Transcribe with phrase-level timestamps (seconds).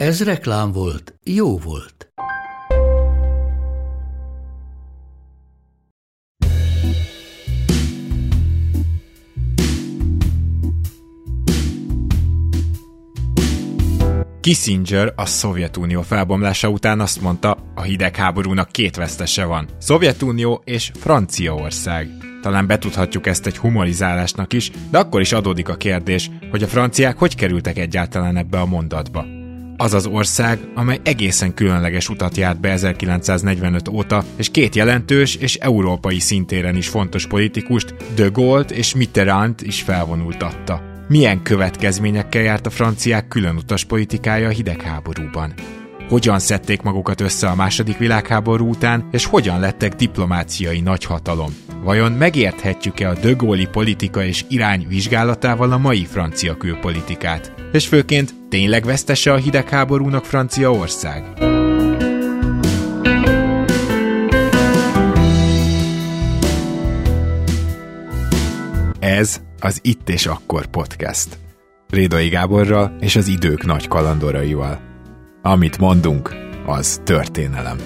[0.00, 2.12] Ez reklám volt, jó volt.
[14.40, 19.68] Kissinger a Szovjetunió felbomlása után azt mondta, a hidegháborúnak két vesztese van.
[19.78, 22.08] Szovjetunió és Franciaország.
[22.42, 27.18] Talán betudhatjuk ezt egy humorizálásnak is, de akkor is adódik a kérdés, hogy a franciák
[27.18, 29.39] hogy kerültek egyáltalán ebbe a mondatba.
[29.80, 35.54] Az az ország, amely egészen különleges utat járt be 1945 óta, és két jelentős és
[35.54, 42.70] európai szintéren is fontos politikust, de Gaulle és Mitterrand is felvonultatta milyen következményekkel járt a
[42.70, 45.54] franciák különutas politikája a hidegháborúban.
[46.10, 51.56] Hogyan szedték magukat össze a második világháború után, és hogyan lettek diplomáciai nagyhatalom?
[51.82, 57.52] Vajon megérthetjük-e a dögóli politika és irány vizsgálatával a mai francia külpolitikát?
[57.72, 61.24] És főként tényleg vesztese a hidegháborúnak Franciaország?
[68.98, 71.38] Ez az Itt és Akkor podcast.
[71.88, 74.89] Rédai Gáborral és az idők nagy kalandoraival.
[75.42, 76.34] Amit mondunk,
[76.66, 77.78] az történelem.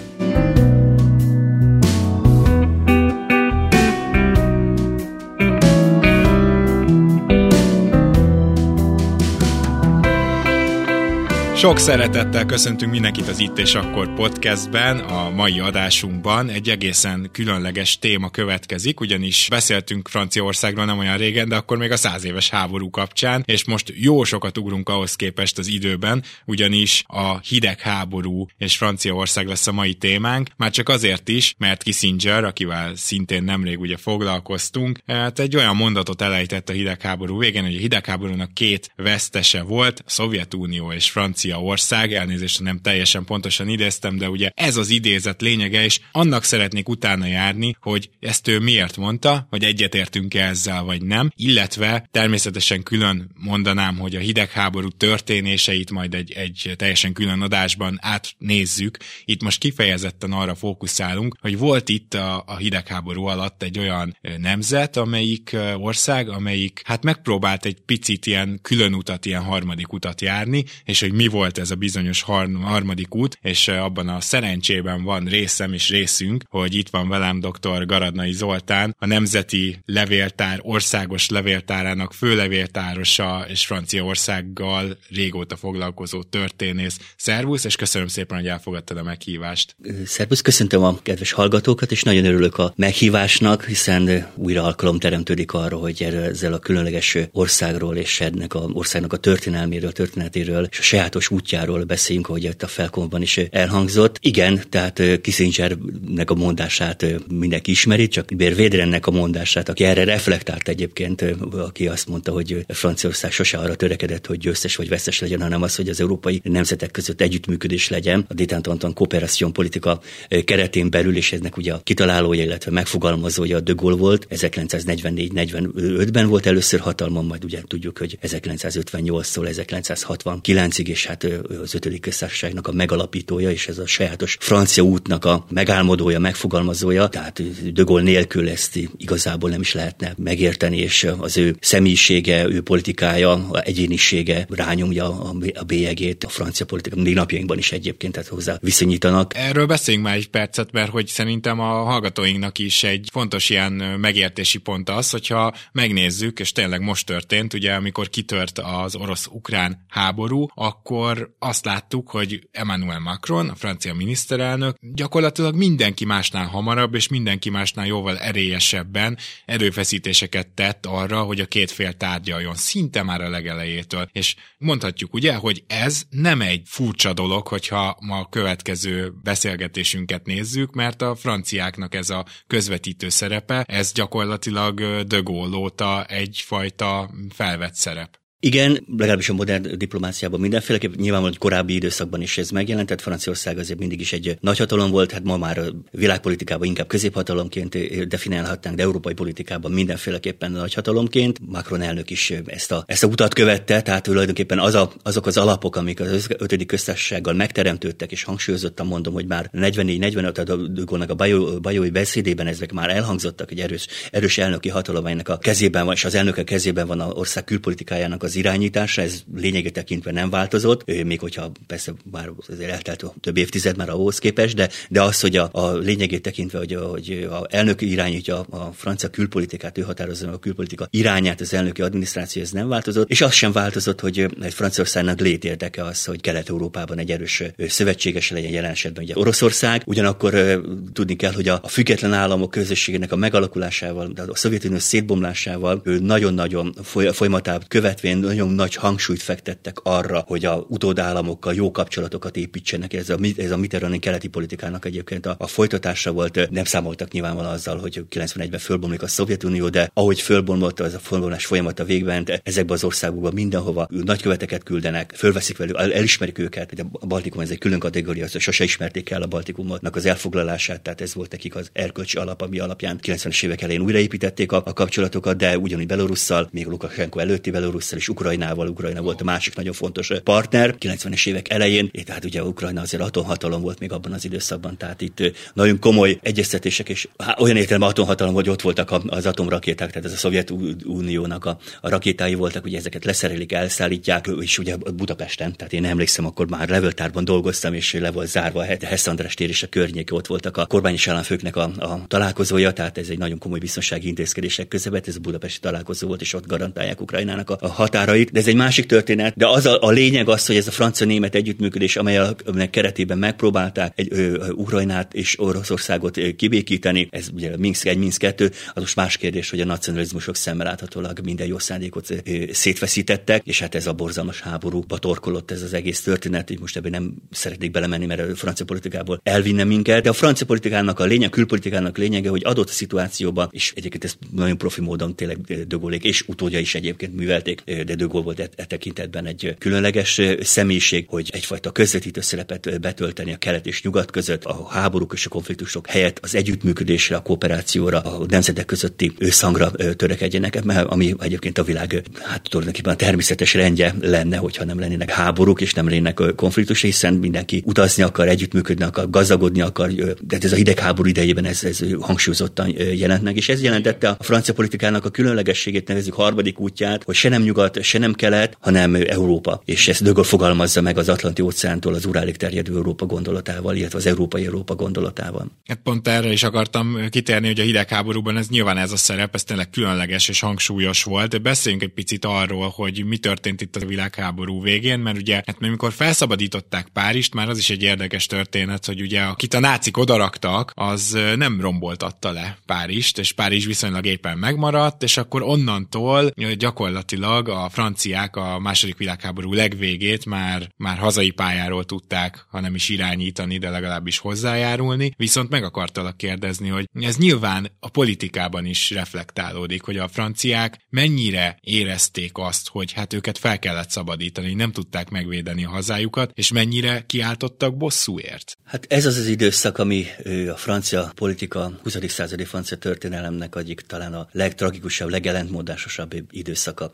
[11.56, 16.48] Sok szeretettel köszöntünk mindenkit az Itt és Akkor podcastben, a mai adásunkban.
[16.48, 21.96] Egy egészen különleges téma következik, ugyanis beszéltünk Franciaországról nem olyan régen, de akkor még a
[21.96, 27.38] száz éves háború kapcsán, és most jó sokat ugrunk ahhoz képest az időben, ugyanis a
[27.38, 33.42] hidegháború és Franciaország lesz a mai témánk, már csak azért is, mert Kissinger, akivel szintén
[33.42, 38.92] nemrég ugye foglalkoztunk, hát egy olyan mondatot elejtett a hidegháború végén, hogy a hidegháborúnak két
[38.96, 44.76] vesztese volt, a Szovjetunió és Francia ország, elnézést nem teljesen pontosan idéztem, de ugye ez
[44.76, 50.46] az idézet lényege, és annak szeretnék utána járni, hogy ezt ő miért mondta, hogy egyetértünk-e
[50.46, 57.12] ezzel vagy nem, illetve természetesen külön mondanám, hogy a hidegháború történéseit majd egy, egy teljesen
[57.12, 58.98] külön adásban átnézzük.
[59.24, 64.96] Itt most kifejezetten arra fókuszálunk, hogy volt itt a, a hidegháború alatt egy olyan nemzet,
[64.96, 71.00] amelyik ország, amelyik hát megpróbált egy picit ilyen külön utat, ilyen harmadik utat járni, és
[71.00, 72.22] hogy mi volt ez a bizonyos
[72.62, 77.86] harmadik út, és abban a szerencsében van részem és részünk, hogy itt van velem dr.
[77.86, 86.98] Garadnai Zoltán, a Nemzeti Levéltár országos levéltárának főlevéltárosa és Franciaországgal régóta foglalkozó történész.
[87.16, 89.76] Szervusz, és köszönöm szépen, hogy elfogadtad a meghívást.
[90.06, 95.76] Szervusz, köszöntöm a kedves hallgatókat, és nagyon örülök a meghívásnak, hiszen újra alkalom teremtődik arra,
[95.76, 101.23] hogy ezzel a különleges országról és ennek a országnak a történelméről, történetéről és a sajátos
[101.24, 104.18] sajátos útjáról beszéljünk, ahogy itt a felkomban is elhangzott.
[104.20, 110.68] Igen, tehát Kissingernek a mondását mindenki ismeri, csak Bér Védrennek a mondását, aki erre reflektált
[110.68, 115.62] egyébként, aki azt mondta, hogy Franciaország sose arra törekedett, hogy győztes vagy vesztes legyen, hanem
[115.62, 118.24] az, hogy az európai nemzetek között együttműködés legyen.
[118.28, 120.00] A Détentantan kooperáció politika
[120.44, 124.26] keretén belül, és ennek ugye a kitalálója, illetve megfogalmazója a De Gaulle volt.
[124.30, 132.66] 1944-45-ben volt először hatalmon, majd ugye tudjuk, hogy 1958-tól 1969-ig, és hát az ötödik köztársaságnak
[132.66, 138.48] a megalapítója, és ez a sajátos francia útnak a megálmodója, megfogalmazója, tehát De Gaulle nélkül
[138.48, 145.20] ezt igazából nem is lehetne megérteni, és az ő személyisége, ő politikája, a egyénisége rányomja
[145.54, 149.36] a bélyegét a francia politika, még napjainkban is egyébként, tehát hozzá viszonyítanak.
[149.36, 154.58] Erről beszéljünk már egy percet, mert hogy szerintem a hallgatóinknak is egy fontos ilyen megértési
[154.58, 161.03] pont az, hogyha megnézzük, és tényleg most történt, ugye amikor kitört az orosz-ukrán háború, akkor
[161.04, 167.50] akkor azt láttuk, hogy Emmanuel Macron, a francia miniszterelnök, gyakorlatilag mindenki másnál hamarabb és mindenki
[167.50, 174.08] másnál jóval erélyesebben erőfeszítéseket tett arra, hogy a két fél tárgyaljon, szinte már a legelejétől.
[174.12, 180.72] És mondhatjuk ugye, hogy ez nem egy furcsa dolog, hogyha ma a következő beszélgetésünket nézzük,
[180.72, 188.22] mert a franciáknak ez a közvetítő szerepe, ez gyakorlatilag De Gaulle óta egyfajta felvett szerep.
[188.44, 193.58] Igen, legalábbis a modern diplomáciában mindenféleképp, nyilvánvalóan hogy korábbi időszakban is ez megjelent, tehát Franciaország
[193.58, 195.60] azért mindig is egy nagyhatalom volt, hát ma már
[195.90, 197.76] világpolitikában inkább középhatalomként
[198.08, 201.38] definiálhatnánk, de európai politikában mindenféleképpen nagyhatalomként.
[201.46, 205.36] Macron elnök is ezt a, ezt a utat követte, tehát tulajdonképpen az a, azok az
[205.36, 211.14] alapok, amik az ötödik köztársasággal megteremtődtek, és hangsúlyozottan mondom, hogy már 44-45, tehát a, a
[211.14, 216.04] Bajó, Bajói beszédében ezek már elhangzottak, egy erős, erős elnöki hatalom, a kezében van, és
[216.04, 221.20] az elnöke kezében van az ország külpolitikájának az irányítása, ez lényegét tekintve nem változott, még
[221.20, 225.48] hogyha persze már azért eltelt több évtized már ahhoz képest, de, de az, hogy a,
[225.52, 230.38] a lényegét tekintve, hogy, a, hogy a elnök irányítja a francia külpolitikát, ő határozza a
[230.38, 235.20] külpolitika irányát, az elnöki adminisztráció, ez nem változott, és az sem változott, hogy egy Franciaországnak
[235.20, 240.60] létérdeke az, hogy Kelet-Európában egy erős szövetséges legyen jelen esetben ugye Oroszország, ugyanakkor
[240.92, 246.74] tudni kell, hogy a, a független államok közösségének a megalakulásával, a Szovjetunió szétbomlásával nagyon-nagyon
[247.12, 252.92] folyamatát követvén nagyon nagy hangsúlyt fektettek arra, hogy a utódállamokkal jó kapcsolatokat építsenek.
[252.92, 256.50] Ez a, ez a Mitterrandi keleti politikának egyébként a, a folytatása volt.
[256.50, 261.46] Nem számoltak nyilvánvalóan azzal, hogy 91-ben fölbomlik a Szovjetunió, de ahogy fölbomlott az a fölbomlás
[261.46, 267.40] folyamata végben, ezekbe az országokba mindenhova nagyköveteket küldenek, fölveszik velük, elismerik őket, hogy a Baltikum
[267.40, 271.30] ez egy külön kategória, az sose ismerték el a Baltikumnak az elfoglalását, tehát ez volt
[271.30, 275.86] nekik az erkölcsi alap, ami alapján 90-es évek elején újraépítették a, a kapcsolatokat, de ugyanúgy
[275.86, 280.74] Belorusszal, még Lukashenko előtti Belorusszal és Ukrajnával, Ukrajna volt a másik nagyon fontos partner.
[280.80, 285.32] 90-es évek elején, tehát ugye Ukrajna azért atomhatalom volt még abban az időszakban, tehát itt
[285.54, 290.12] nagyon komoly egyeztetések, és hát, olyan értelemben atomhatalom, hogy ott voltak az atomrakéták, tehát ez
[290.12, 295.84] a Szovjetuniónak a, a rakétái voltak, hogy ezeket leszerelik, elszállítják, és ugye Budapesten, tehát én
[295.84, 299.66] emlékszem, akkor már leveltárban dolgoztam, és le volt zárva a Hess András tér és a
[299.66, 304.08] környéke, ott voltak a kormányos államfőknek a, a találkozója, tehát ez egy nagyon komoly biztonsági
[304.08, 308.30] intézkedések közepet, ez a budapesti találkozó volt, és ott garantálják Ukrajnának a, a határait.
[308.32, 311.34] De ez egy másik történet, de az a, a lényeg az, hogy ez a francia-német
[311.34, 318.20] együttműködés, amelynek keretében megpróbálták egy ö, Ukrajnát és Oroszországot kibékíteni, ez ugye Minsk 1, Minsk
[318.20, 322.14] 2, az most más kérdés, hogy a nacionalizmusok szemmel láthatólag minden jó szándékot ö,
[322.52, 326.90] szétveszítettek, és hát ez a borzalmas háborúba torkolott ez az egész történet, így most ebben
[326.90, 331.30] nem szeretnék belemenni, mert a francia politikából elvinne minket, de a francia politikának a lényeg,
[331.30, 336.58] külpolitikának lényege, hogy adott szituációban, és egyébként ezt nagyon profi módon tényleg Dögólék és utódja
[336.58, 342.20] is egyébként művelték, de Dögol volt e, e tekintetben egy különleges személyiség, hogy egyfajta közvetítő
[342.20, 347.16] szerepet betölteni a kelet és nyugat között, a háborúk és a konfliktusok helyett az együttműködésre,
[347.16, 353.54] a kooperációra, a nemzetek közötti összhangra törekedjenek, ami egyébként a világ hát tulajdonképpen a természetes
[353.54, 358.84] rendje lenne, hogyha nem lennének háborúk és nem lennének konfliktus, hiszen mindenki utazni akar, együttműködni
[358.84, 359.90] akar, gazdagodni akar,
[360.20, 364.54] de ez a hidegháború idejében ez, ez hangsúlyozottan jelent meg, és ez jelentette a francia
[364.54, 369.62] politikának a különlegességét, nevezük harmadik útját, hogy se nem nyugat, se nem kelet, hanem Európa.
[369.64, 374.06] És ezt Dögöl fogalmazza meg az Atlanti óceántól az Urálig terjedő Európa gondolatával, illetve az
[374.06, 375.50] Európai Európa gondolatával.
[375.66, 379.44] Hát pont erre is akartam kitérni, hogy a hidegháborúban ez nyilván ez a szerep, ez
[379.44, 381.30] tényleg különleges és hangsúlyos volt.
[381.30, 385.56] De beszéljünk egy picit arról, hogy mi történt itt a világháború végén, mert ugye, hát
[385.60, 390.72] amikor felszabadították Párizst, már az is egy érdekes történet, hogy ugye akit a nácik odaraktak,
[390.74, 397.63] az nem romboltatta le Párizst, és Párizs viszonylag éppen megmaradt, és akkor onnantól gyakorlatilag a
[397.68, 403.70] franciák a második világháború legvégét már, már hazai pályáról tudták, ha nem is irányítani, de
[403.70, 405.12] legalábbis hozzájárulni.
[405.16, 411.58] Viszont meg akartalak kérdezni, hogy ez nyilván a politikában is reflektálódik, hogy a franciák mennyire
[411.60, 417.04] érezték azt, hogy hát őket fel kellett szabadítani, nem tudták megvédeni a hazájukat, és mennyire
[417.06, 418.56] kiáltottak bosszúért.
[418.64, 420.06] Hát ez az az időszak, ami
[420.52, 421.96] a francia politika, 20.
[422.08, 426.92] századi francia történelemnek egyik talán a legtragikusabb, legelentmondásosabb időszaka.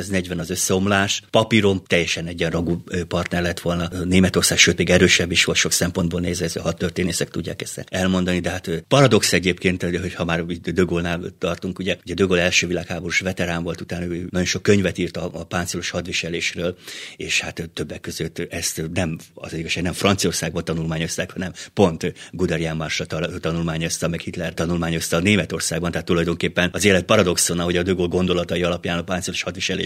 [0.00, 3.88] 1940 az összeomlás, papíron teljesen egyenrangú partner lett volna.
[4.04, 8.40] Németország, sőt még erősebb is volt sok szempontból nézve, ez a történészek tudják ezt elmondani,
[8.40, 13.62] de hát paradox egyébként, hogy ha már Dögolnál tartunk, ugye, ugye Dögol első világháborús veterán
[13.62, 16.76] volt, utána ő nagyon sok könyvet írt a, a páncélos hadviselésről,
[17.16, 23.06] és hát többek között ezt nem, az igazság nem Franciaországban tanulmányozták, hanem pont Guderian Marsra
[23.40, 28.62] tanulmányozta, meg Hitler tanulmányozta a Németországban, tehát tulajdonképpen az élet paradoxona, hogy a Dögol gondolatai
[28.62, 29.42] alapján, a páncélos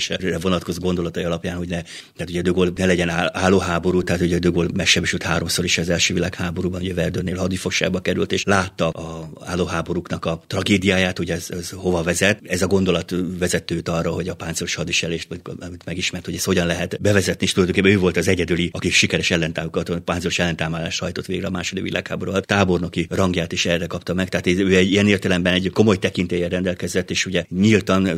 [0.09, 4.69] hadviselésre vonatkozó gondolatai alapján, hogy ne, tehát ugye Dögol ne legyen állóháború, tehát ugye Dögol
[4.75, 10.43] megsebesült háromszor is az első világháborúban, ugye Verdőnél hadifosságba került, és látta a állóháborúknak a
[10.47, 12.41] tragédiáját, hogy ez, ez hova vezet.
[12.43, 15.29] Ez a gondolat vezetőt arra, hogy a páncélos hadiselést,
[15.61, 19.31] amit megismert, hogy ez hogyan lehet bevezetni, és tulajdonképpen ő volt az egyedüli, aki sikeres
[19.31, 22.47] ellentávokat, páncélos ellentámadást hajtott végre a második világháború alatt.
[22.47, 27.11] Tábornoki rangját is erre kapta meg, tehát ő egy ilyen értelemben egy komoly tekintélyen rendelkezett,
[27.11, 28.09] és ugye nyíltan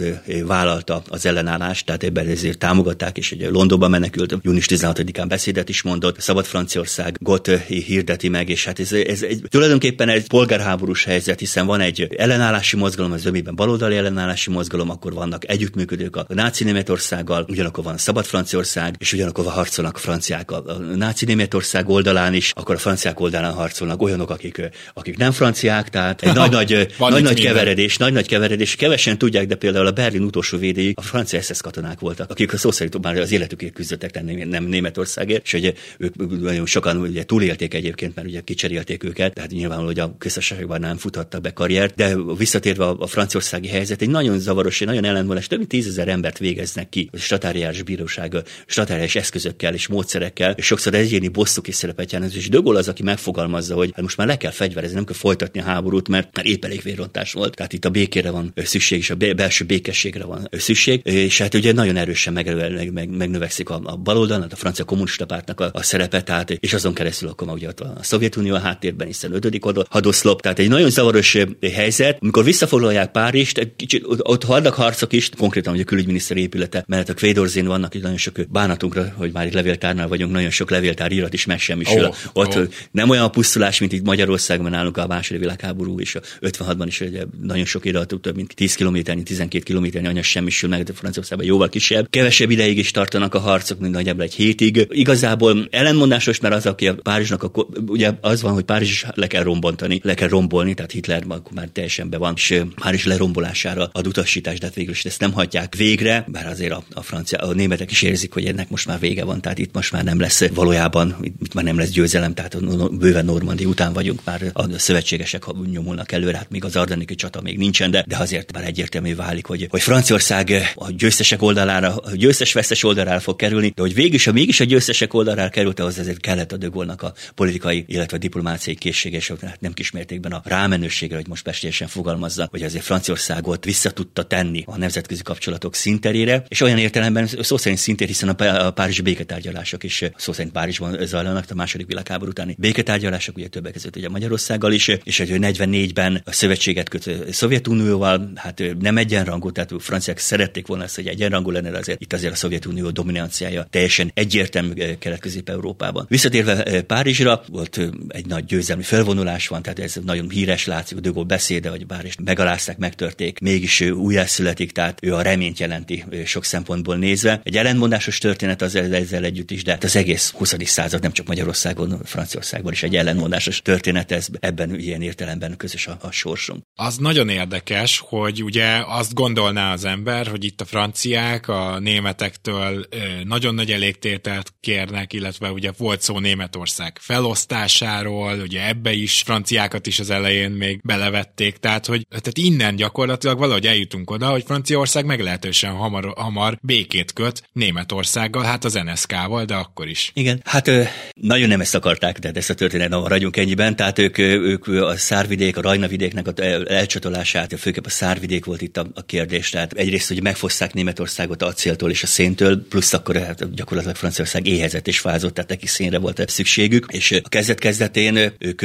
[0.44, 5.68] vállalta az ellenállást, ellenállást, tehát ebben ezért támogatták, és egy Londonban menekült, június 16-án beszédet
[5.68, 11.04] is mondott, Szabad Franciaország got hirdeti meg, és hát ez, ez egy, tulajdonképpen egy polgárháborús
[11.04, 16.26] helyzet, hiszen van egy ellenállási mozgalom, az ömében baloldali ellenállási mozgalom, akkor vannak együttműködők a
[16.28, 21.88] náci Németországgal, ugyanakkor van Szabad Franciaország, és ugyanakkor harcolnak a franciák a, a náci Németország
[21.88, 26.94] oldalán is, akkor a franciák oldalán harcolnak olyanok, akik, akik nem franciák, tehát egy nagy-nagy
[26.98, 28.76] nagy, nagy keveredés, nagy-nagy keveredés.
[28.76, 32.56] Kevesen tudják, de például a Berlin utolsó védéi a francia SS katonák voltak, akik a
[32.56, 37.24] szó szerint már az életükért küzdöttek, nem, nem Németországért, és ugye ők nagyon sokan ugye
[37.24, 41.94] túlélték egyébként, mert ugye kicserélték őket, tehát nyilvánvaló, hogy a közösségben nem futhatta be karriert,
[41.94, 46.38] de visszatérve a, franciaországi helyzet, egy nagyon zavaros, egy nagyon ellentmondás, több mint tízezer embert
[46.38, 52.12] végeznek ki a statáriás bíróság, statáriás eszközökkel és módszerekkel, és sokszor egyéni bosszuk is szerepet
[52.12, 55.14] jelent, és Dögol az, aki megfogalmazza, hogy hát most már le kell fegyverezni, nem kell
[55.14, 57.54] folytatni a háborút, mert már épp elég vérrontás volt.
[57.54, 61.72] Tehát itt a békére van szükség, és a belső békességre van szükség, és hát ugye
[61.72, 65.82] nagyon erősen meg, meg, meg, megnövekszik a, a baloldal, a francia kommunista pártnak a, a
[65.82, 70.42] szerepe, tehát, és azon keresztül akkor ugye ott a Szovjetunió a háttérben, hiszen ötödik hadoszlop,
[70.42, 71.38] tehát egy nagyon zavaros
[71.74, 77.08] helyzet, amikor visszafoglalják Párizst, kicsit ott vannak harcok is, konkrétan hogy a külügyminiszter épülete mellett
[77.08, 81.12] a Kvédorzén vannak itt nagyon sok bánatunkra, hogy már itt levéltárnál vagyunk, nagyon sok levéltár
[81.12, 82.04] írat is megsemmisül.
[82.04, 82.66] Oh, ott oh.
[82.90, 87.00] nem olyan a pusztulás, mint itt Magyarországban nálunk a második világháború és a 56-ban is
[87.00, 90.92] ugye, nagyon sok irat, több mint 10 kilométernyi, 12 kilométernyi anyag semmisül meg, de
[91.36, 92.10] Franciaországban jóval kisebb.
[92.10, 94.86] Kevesebb ideig is tartanak a harcok, mint nagyjából egy hétig.
[94.90, 97.50] Igazából ellenmondásos, mert az, aki a Párizsnak, a,
[97.86, 101.52] ugye az van, hogy Párizs is le kell rombontani, le kell rombolni, tehát Hitler akkor
[101.52, 105.32] már teljesen be van, és Párizs lerombolására ad utasítást, de hát végül is ezt nem
[105.32, 108.98] hagyják végre, bár azért a, a francia, a németek is érzik, hogy ennek most már
[108.98, 112.64] vége van, tehát itt most már nem lesz valójában, itt már nem lesz győzelem, tehát
[112.98, 117.58] bőven Normandi után vagyunk, már a szövetségesek nyomulnak előre, hát még az Ardeniki csata még
[117.58, 120.90] nincsen, de, de azért már egyértelmű válik, hogy, hogy Franciaország a
[121.26, 125.14] győztesek oldalára, a győztes-vesztes oldalára fog kerülni, de hogy végül is, ha mégis a győztesek
[125.14, 129.60] oldalára került, az azért kellett a Dögolnak a politikai, illetve a diplomáciai készsége, és hát
[129.60, 134.76] nem kismértékben a rámenőségre, hogy most pestélyesen fogalmazza, hogy azért Franciaországot vissza tudta tenni a
[134.76, 140.04] nemzetközi kapcsolatok szinterére, és olyan értelemben szó szerint szintér, hiszen a, a Párizsi béketárgyalások is
[140.16, 144.88] szó szerint Párizsban zajlanak a második világháború utáni béketárgyalások, ugye többek között ugye Magyarországgal is,
[144.88, 150.66] és hogy 44-ben a szövetséget köt a Szovjetunióval, hát nem egyenrangú, tehát a franciák szerették
[150.66, 156.06] volna ezt, hogy egyenrangú lenne, azért itt azért a Szovjetunió dominanciája teljesen egyértelmű kelet-közép-európában.
[156.08, 161.24] Visszatérve Párizsra, volt egy nagy győzelmi felvonulás van, tehát ez nagyon híres, látszik, a Dögol
[161.24, 166.96] beszéde, hogy bár is megalázták, megtörték, mégis újjászületik, tehát ő a reményt jelenti sok szempontból
[166.96, 167.40] nézve.
[167.42, 170.54] Egy ellentmondásos történet az ezzel együtt is, de hát az egész 20.
[170.64, 175.98] század nem csak Magyarországon, Franciaországban is egy ellenmondásos történet, ez ebben ilyen értelemben közös a,
[176.00, 176.62] a sorsunk.
[176.74, 180.64] Az nagyon érdekes, hogy ugye azt gondolná az ember, hogy itt a
[181.06, 182.86] franciák a németektől
[183.24, 189.98] nagyon nagy elégtételt kérnek, illetve ugye volt szó Németország felosztásáról, ugye ebbe is franciákat is
[189.98, 195.72] az elején még belevették, tehát hogy tehát innen gyakorlatilag valahogy eljutunk oda, hogy Franciaország meglehetősen
[195.72, 200.10] hamar, hamar békét köt Németországgal, hát az NSK-val, de akkor is.
[200.14, 200.70] Igen, hát
[201.14, 205.56] nagyon nem ezt akarták, tehát ezt a történetet maradjunk ennyiben, tehát ők, ők a szárvidék,
[205.56, 210.22] a Rajnavidéknek a elcsatolását, főképp a szárvidék volt itt a, a kérdés, tehát egyrészt, hogy
[210.22, 215.34] megfoszták Németországot a acéltól és a széntől, plusz akkor hát gyakorlatilag Franciaország éhezett és fázott,
[215.34, 218.62] tehát neki szénre volt szükségük, és a kezdet kezdetén ők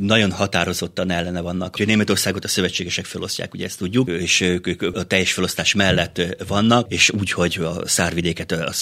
[0.00, 1.76] nagyon határozottan ellene vannak.
[1.76, 6.36] Hogy Németországot a szövetségesek felosztják, ugye ezt tudjuk, és ők, ők a teljes felosztás mellett
[6.46, 8.72] vannak, és úgy, hogy a szárvidéket a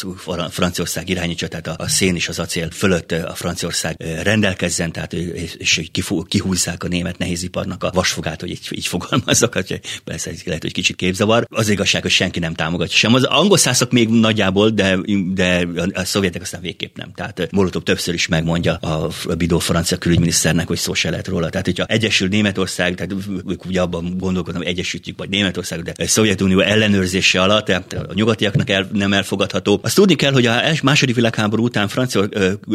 [0.51, 5.13] Franciaország irányítsa, tehát a szén és az acél fölött a Franciaország rendelkezzen, tehát
[5.59, 5.81] és
[6.29, 10.73] kihúzzák a német nehéziparnak a vasfogát, hogy így, így fogalmazzak, hogy persze ez lehet, hogy
[10.73, 11.47] kicsit képzavar.
[11.49, 13.15] Az igazság, hogy senki nem támogatja sem.
[13.15, 14.99] Az angol szászok még nagyjából, de,
[15.35, 17.13] de a szovjetek aztán végképp nem.
[17.15, 21.49] Tehát Molotov többször is megmondja a Bidó francia külügyminiszternek, hogy szó se lehet róla.
[21.49, 23.15] Tehát, hogyha Egyesült Németország, tehát
[23.49, 28.15] ők ugye abban gondolkodnak, hogy egyesítjük vagy Németország, de a Szovjetunió ellenőrzése alatt, tehát a
[28.15, 29.81] nyugatiaknak el, nem elfogadható.
[29.83, 32.29] Azt tudni kell, hogy a második világháború után francia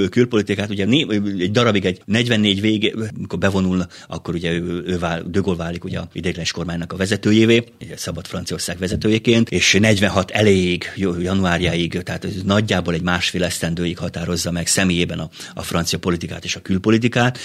[0.09, 5.63] külpolitikát ugye egy darabig, egy 44 végé, amikor bevonul, akkor ugye ő, ő vál, Gaulle
[5.63, 12.01] válik ugye a ideiglenes kormánynak a vezetőjévé, ugye Szabad Franciaország vezetőjéként, és 46 elejéig, januárjáig,
[12.03, 16.61] tehát ez nagyjából egy másfél esztendőig határozza meg személyében a, a francia politikát és a
[16.61, 17.39] külpolitikát,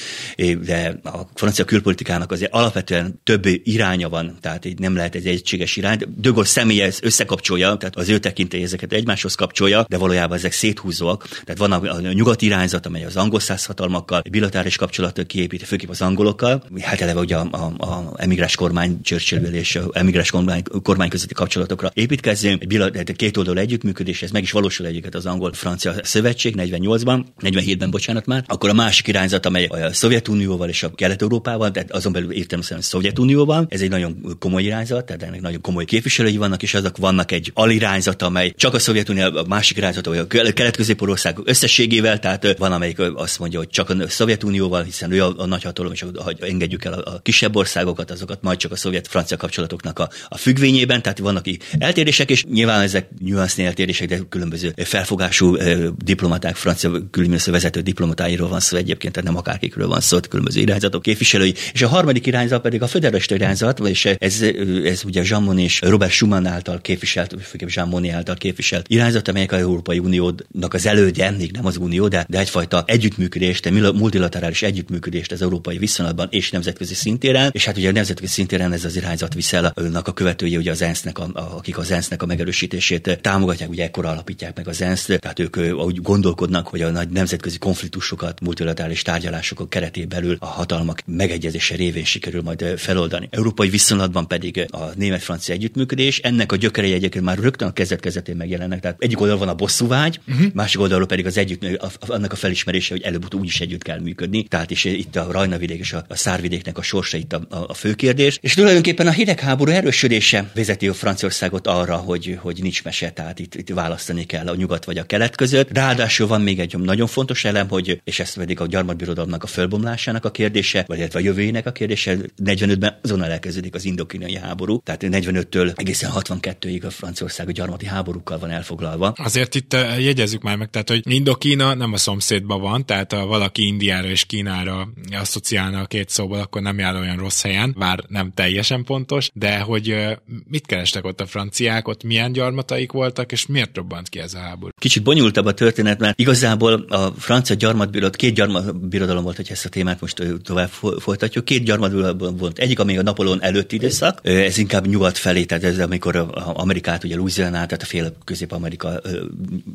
[0.64, 5.76] de a francia külpolitikának azért alapvetően több iránya van, tehát így nem lehet egy egységes
[5.76, 5.98] irány.
[6.16, 11.28] De Gaulle személye összekapcsolja, tehát az ő tekintély ezeket egymáshoz kapcsolja, de valójában ezek széthúzóak.
[11.28, 16.00] Tehát van a, a nyugati irányzat, amely az angol százhatalmakkal, bilatáris kapcsolatot kiépíti, főképp az
[16.00, 16.62] angolokkal.
[16.80, 21.90] Hát eleve ugye a, a, a emigráns kormány Churchill és emigráns kormány, kormány közötti kapcsolatokra
[21.94, 22.44] építkezik, ez
[22.92, 28.26] egy két oldalú együttműködés, ez meg is valósul egyébként az angol-francia szövetség 48-ban, 47-ben, bocsánat
[28.26, 32.80] már, akkor a másik irányzat, amely a Szovjetunióval és a Kelet-Európával, tehát azon belül értelemszerűen
[32.80, 36.96] a Szovjetunióval, ez egy nagyon komoly irányzat, tehát ennek nagyon komoly képviselői vannak, és azok
[36.96, 42.58] vannak egy alirányzat, amely csak a Szovjetunió, a másik irányzat, vagy a kelet-közép-országok összességével, tehát
[42.58, 46.04] van, amelyik azt mondja, hogy csak a Szovjetunióval, hiszen ő a, a nagy hatalom, és
[46.14, 50.36] hogy engedjük el a, a kisebb országokat, azokat majd csak a szovjet-francia kapcsolatoknak a, a
[50.36, 51.44] függvényében, tehát vannak
[51.78, 55.56] eltérések, és nyilván ezek nyuansznyi eltérések, de különböző felfogású
[56.04, 61.02] diplomaták, francia különböző vezető diplomatáiról van szó egyébként, tehát nem akárkikről van szó, különböző irányzatok
[61.02, 61.54] képviselői.
[61.72, 64.42] És a harmadik irányzat pedig a föderalista irányzat, vagyis ez,
[64.84, 69.28] ez ugye Jean Monnet és Robert Schuman által képviselt, főképp Jean Monnet által képviselt irányzat,
[69.28, 74.62] amelyek a Európai Uniónak az elődje, még nem az Unió, de, de egyfajta együttműködést, multilaterális
[74.62, 78.96] együttműködést az európai viszonylatban és nemzetközi szintéren, és hát ugye a nemzetközi szintéren ez az
[78.96, 83.84] irányzat viszel a követője, ugye az ENSZ-nek, a, akik az ENSZ-nek a megerősítését támogatják, ugye
[83.84, 89.02] ekkor alapítják meg az ENSZ, tehát ők úgy gondolkodnak, hogy a nagy nemzetközi konfliktusokat, multilaterális
[89.02, 93.28] tárgyalások keretében belül a hatalmak megegyezése révén sikerül majd feloldani.
[93.30, 98.80] Európai viszonylatban pedig a német-francia együttműködés, ennek a gyökerei egyébként már rögtön a kezdet-kezdetén megjelennek.
[98.80, 100.46] Tehát egyik oldalon van a bosszúvágy, uh-huh.
[100.54, 104.42] másik oldalon pedig az együtt, annak a felismerése, hogy előbb-utóbb úgyis együtt kell működni.
[104.42, 107.74] Tehát is itt a Rajnavidék és a, a Szárvidéknek a sorsa itt a, a, a
[107.74, 108.38] fő kérdés.
[108.40, 113.54] És tulajdonképpen a hidegháború erősödése vezeti a Franciaországot arra, hogy, hogy nincs mese, tehát itt,
[113.54, 115.70] itt választani kell a nyugat vagy a kelet között.
[115.72, 120.24] Ráadásul van még egy nagyon fontos elem, hogy, és ez pedig a gyarmatbirodalomnak a fölbomlásának
[120.24, 122.16] a kérdése, vagy illetve a jövőjének a kérdése.
[122.44, 128.38] 45-ben azonnal elkezdődik az indokínai háború, tehát 45-től egészen 62-ig a Franciaország a gyarmati háborúkkal
[128.38, 129.12] van elfoglalva.
[129.16, 133.26] Azért itt eh, jegyezzük már meg, tehát hogy Indokína nem a szomszédban van, tehát ha
[133.26, 138.04] valaki Indiára és Kínára asszociálna a két szóval, akkor nem jár olyan rossz helyen, bár
[138.08, 140.16] nem teljesen pontos, de hogy eh,
[140.48, 144.38] mit kerestek ott a franciák, ott milyen gyarmataik voltak, és miért robbant ki ez a
[144.38, 144.70] háború?
[144.80, 149.68] Kicsit bonyolultabb a történet, mert igazából a francia gyarmatbirodalom, két gyarmatbirodalom volt, hogy ezt a
[149.68, 151.44] témát most tovább folytatjuk.
[151.44, 152.58] Két gyarmatbirodalom volt.
[152.58, 157.16] Egyik, ami a Napolón előtti időszak, ez inkább nyugat felé, tehát ez amikor Amerikát, ugye
[157.16, 159.00] Louisiana, tehát a fél Közép-Amerika,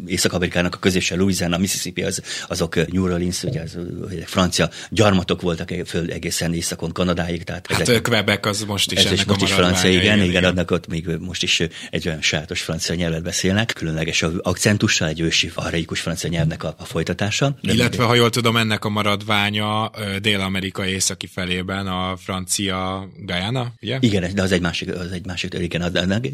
[0.05, 3.77] Észak-Amerikának a közése Louisiana, Mississippi, az, azok New Orleans, ugye az,
[4.25, 7.43] francia gyarmatok voltak föl egészen északon Kanadáig.
[7.43, 10.43] Tehát hát ezek, Quebec az most is ez ennek most is francia, igen, igen, igen,
[10.43, 15.51] annak ott még most is egy olyan sajátos francia nyelvet beszélnek, különleges akcentussal, egy ősi
[15.55, 17.57] araikus francia nyelvnek a, a folytatása.
[17.61, 19.91] Illetve, ha jól tudom, ennek a maradványa
[20.21, 23.97] Dél-Amerika északi felében a francia Guyana, ugye?
[24.01, 25.91] Igen, de az egy másik, az egy másik, igen, az,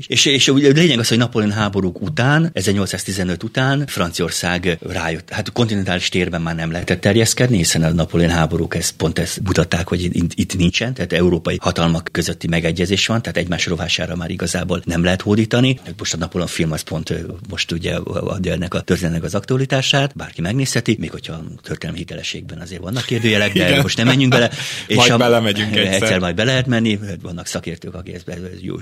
[0.08, 6.10] és, és a lényeg az, hogy Napoleon háborúk után, 1815 után Franciaország rájött, hát kontinentális
[6.10, 10.32] térben már nem lehetett terjeszkedni, hiszen a Napoleon háborúk ezt pont ezt mutatták, hogy itt,
[10.36, 15.22] itt nincsen, tehát európai hatalmak közötti megegyezés van, tehát egymás rovására már igazából nem lehet
[15.22, 15.63] hódítani.
[15.98, 17.14] Most a Napoleon film az pont
[17.50, 22.60] most ugye adja ennek a történetnek az aktualitását, bárki megnézheti, még hogyha a történelmi hitelességben
[22.60, 24.52] azért vannak kérdőjelek, de most nem menjünk bele.
[24.88, 25.94] És majd a, belemegyünk egyszer.
[25.94, 26.20] egyszer.
[26.20, 28.32] majd be lehet menni, vannak szakértők, akik ezt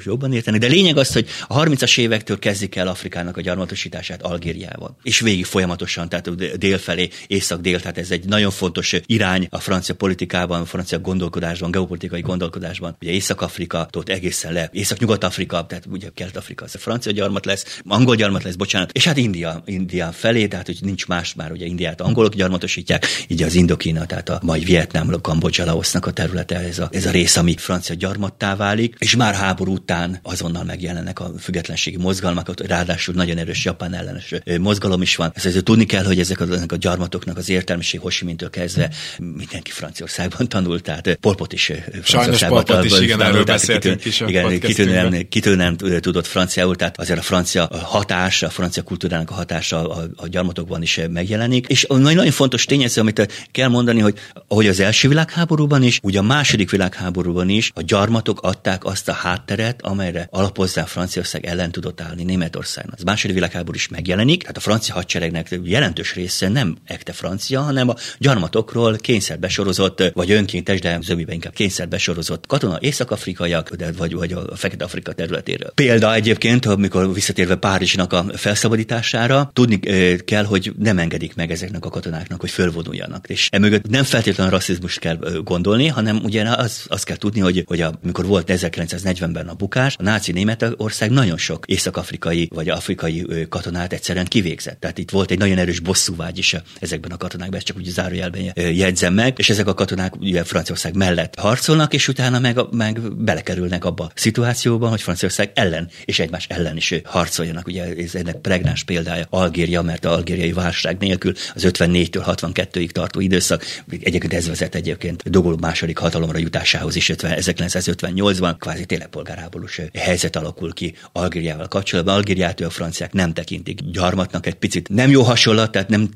[0.03, 4.95] jobban értenek, de lényeg az, hogy a 30-as évektől kezdik el Afrikának a gyarmatosítását Algériával.
[5.03, 10.61] És végig folyamatosan, tehát délfelé, észak-dél, tehát ez egy nagyon fontos irány a francia politikában,
[10.61, 12.95] a francia gondolkodásban, geopolitikai gondolkodásban.
[13.01, 18.43] Ugye Észak-Afrika, ott egészen le, Észak-Nyugat-Afrika, tehát ugye Kelet-Afrika, a francia gyarmat lesz, angol gyarmat
[18.43, 22.35] lesz, bocsánat, és hát India, India felé, tehát hogy nincs más már, ugye Indiát angolok
[22.35, 27.05] gyarmatosítják, így az Indokína, tehát a majd Vietnám, Kambodzsa, Laosznak a területe, ez a, ez
[27.05, 32.49] a rész, ami francia gyarmattá válik, és már háború után azonnal megjelennek a függetlenségi mozgalmak,
[32.49, 35.31] ott ráadásul nagyon erős japán ellenes mozgalom is van.
[35.35, 39.71] Ez ezért tudni kell, hogy ezek a, ezek a gyarmatoknak az értelmiség Hosimintől kezdve mindenki
[39.71, 42.85] Franciaországban tanult, tehát Polpot is Franciaországban tanult.
[42.85, 48.43] is, igen, erről beszéltünk is Igen, kitűnően, kitűnően tudott franciául, tehát azért a francia hatás,
[48.43, 51.67] a francia kultúrának a hatása a, a gyarmatokban is megjelenik.
[51.67, 56.21] És nagyon fontos tényező, amit kell mondani, hogy ahogy az első világháborúban is, ugye a
[56.21, 62.23] második világháborúban is a gyarmatok adták azt a hátteret, amelyre alapozzá Franciaország ellen tudott állni
[62.23, 62.95] Németországnak.
[62.97, 67.89] Az második világháború is megjelenik, tehát a francia hadseregnek jelentős része nem ekte francia, hanem
[67.89, 74.13] a gyarmatokról kényszer besorozott, vagy önkéntes, de zömiben inkább kényszer besorozott katona észak-afrikaiak, de vagy,
[74.13, 75.71] vagy a Fekete-Afrika területéről.
[75.75, 79.79] Példa egyébként, amikor visszatérve Párizsnak a felszabadítására, tudni
[80.25, 83.29] kell, hogy nem engedik meg ezeknek a katonáknak, hogy fölvonuljanak.
[83.29, 87.81] És emögött nem feltétlenül rasszizmus kell gondolni, hanem ugye az, azt kell tudni, hogy, hogy
[87.81, 94.25] amikor volt 1940-ben a bukás, a náci Németország nagyon sok észak-afrikai vagy afrikai katonát egyszerűen
[94.25, 94.79] kivégzett.
[94.79, 98.41] Tehát itt volt egy nagyon erős bosszúvágy is ezekben a katonákban, ezt csak úgy zárójelben
[98.55, 103.85] jegyzem meg, és ezek a katonák ugye Franciaország mellett harcolnak, és utána meg, meg belekerülnek
[103.85, 107.67] abba a szituációban, hogy Franciaország ellen és egy egymás ellen is harcoljanak.
[107.67, 113.19] Ugye ez ennek pregnáns példája Algéria, mert a algériai válság nélkül az 54-től 62-ig tartó
[113.19, 120.35] időszak, egyébként ez vezet egyébként Dogol második hatalomra jutásához is 1958-ban, kvázi tényleg polgárháborús helyzet
[120.35, 122.15] alakul ki Algériával kapcsolatban.
[122.15, 126.09] Algériát a franciák nem tekintik gyarmatnak, egy picit nem jó hasonlat, tehát nem,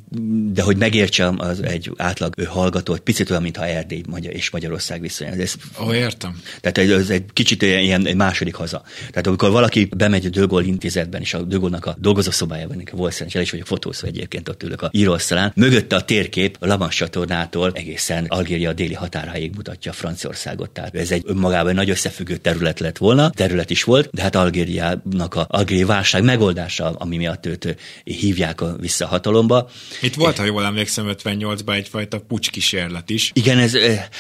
[0.53, 5.31] de hogy megértsem az egy átlag hallgató, egy picit olyan, mintha Erdély és Magyarország viszonya.
[5.31, 5.53] Ez,
[5.85, 6.41] Ó, értem.
[6.61, 8.83] Tehát ez egy kicsit ilyen egy második haza.
[9.09, 13.51] Tehát amikor valaki bemegy a Dögol intézetben, és a Dögolnak a dolgozószobájában, volt szerencsére, is
[13.51, 18.73] vagyok fotózva egyébként ott ülök a íróasztalán, mögötte a térkép a Lamans csatornától egészen Algéria
[18.73, 20.69] déli határáig mutatja Franciaországot.
[20.69, 25.35] Tehát ez egy önmagában nagy összefüggő terület lett volna, terület is volt, de hát Algériának
[25.35, 29.69] a algériai válság megoldása, ami miatt őt hívják vissza a hatalomba.
[30.01, 33.31] Itt volt, ha jól emlékszem, 58-ban egyfajta pucskísérlet is.
[33.33, 33.77] Igen, ez,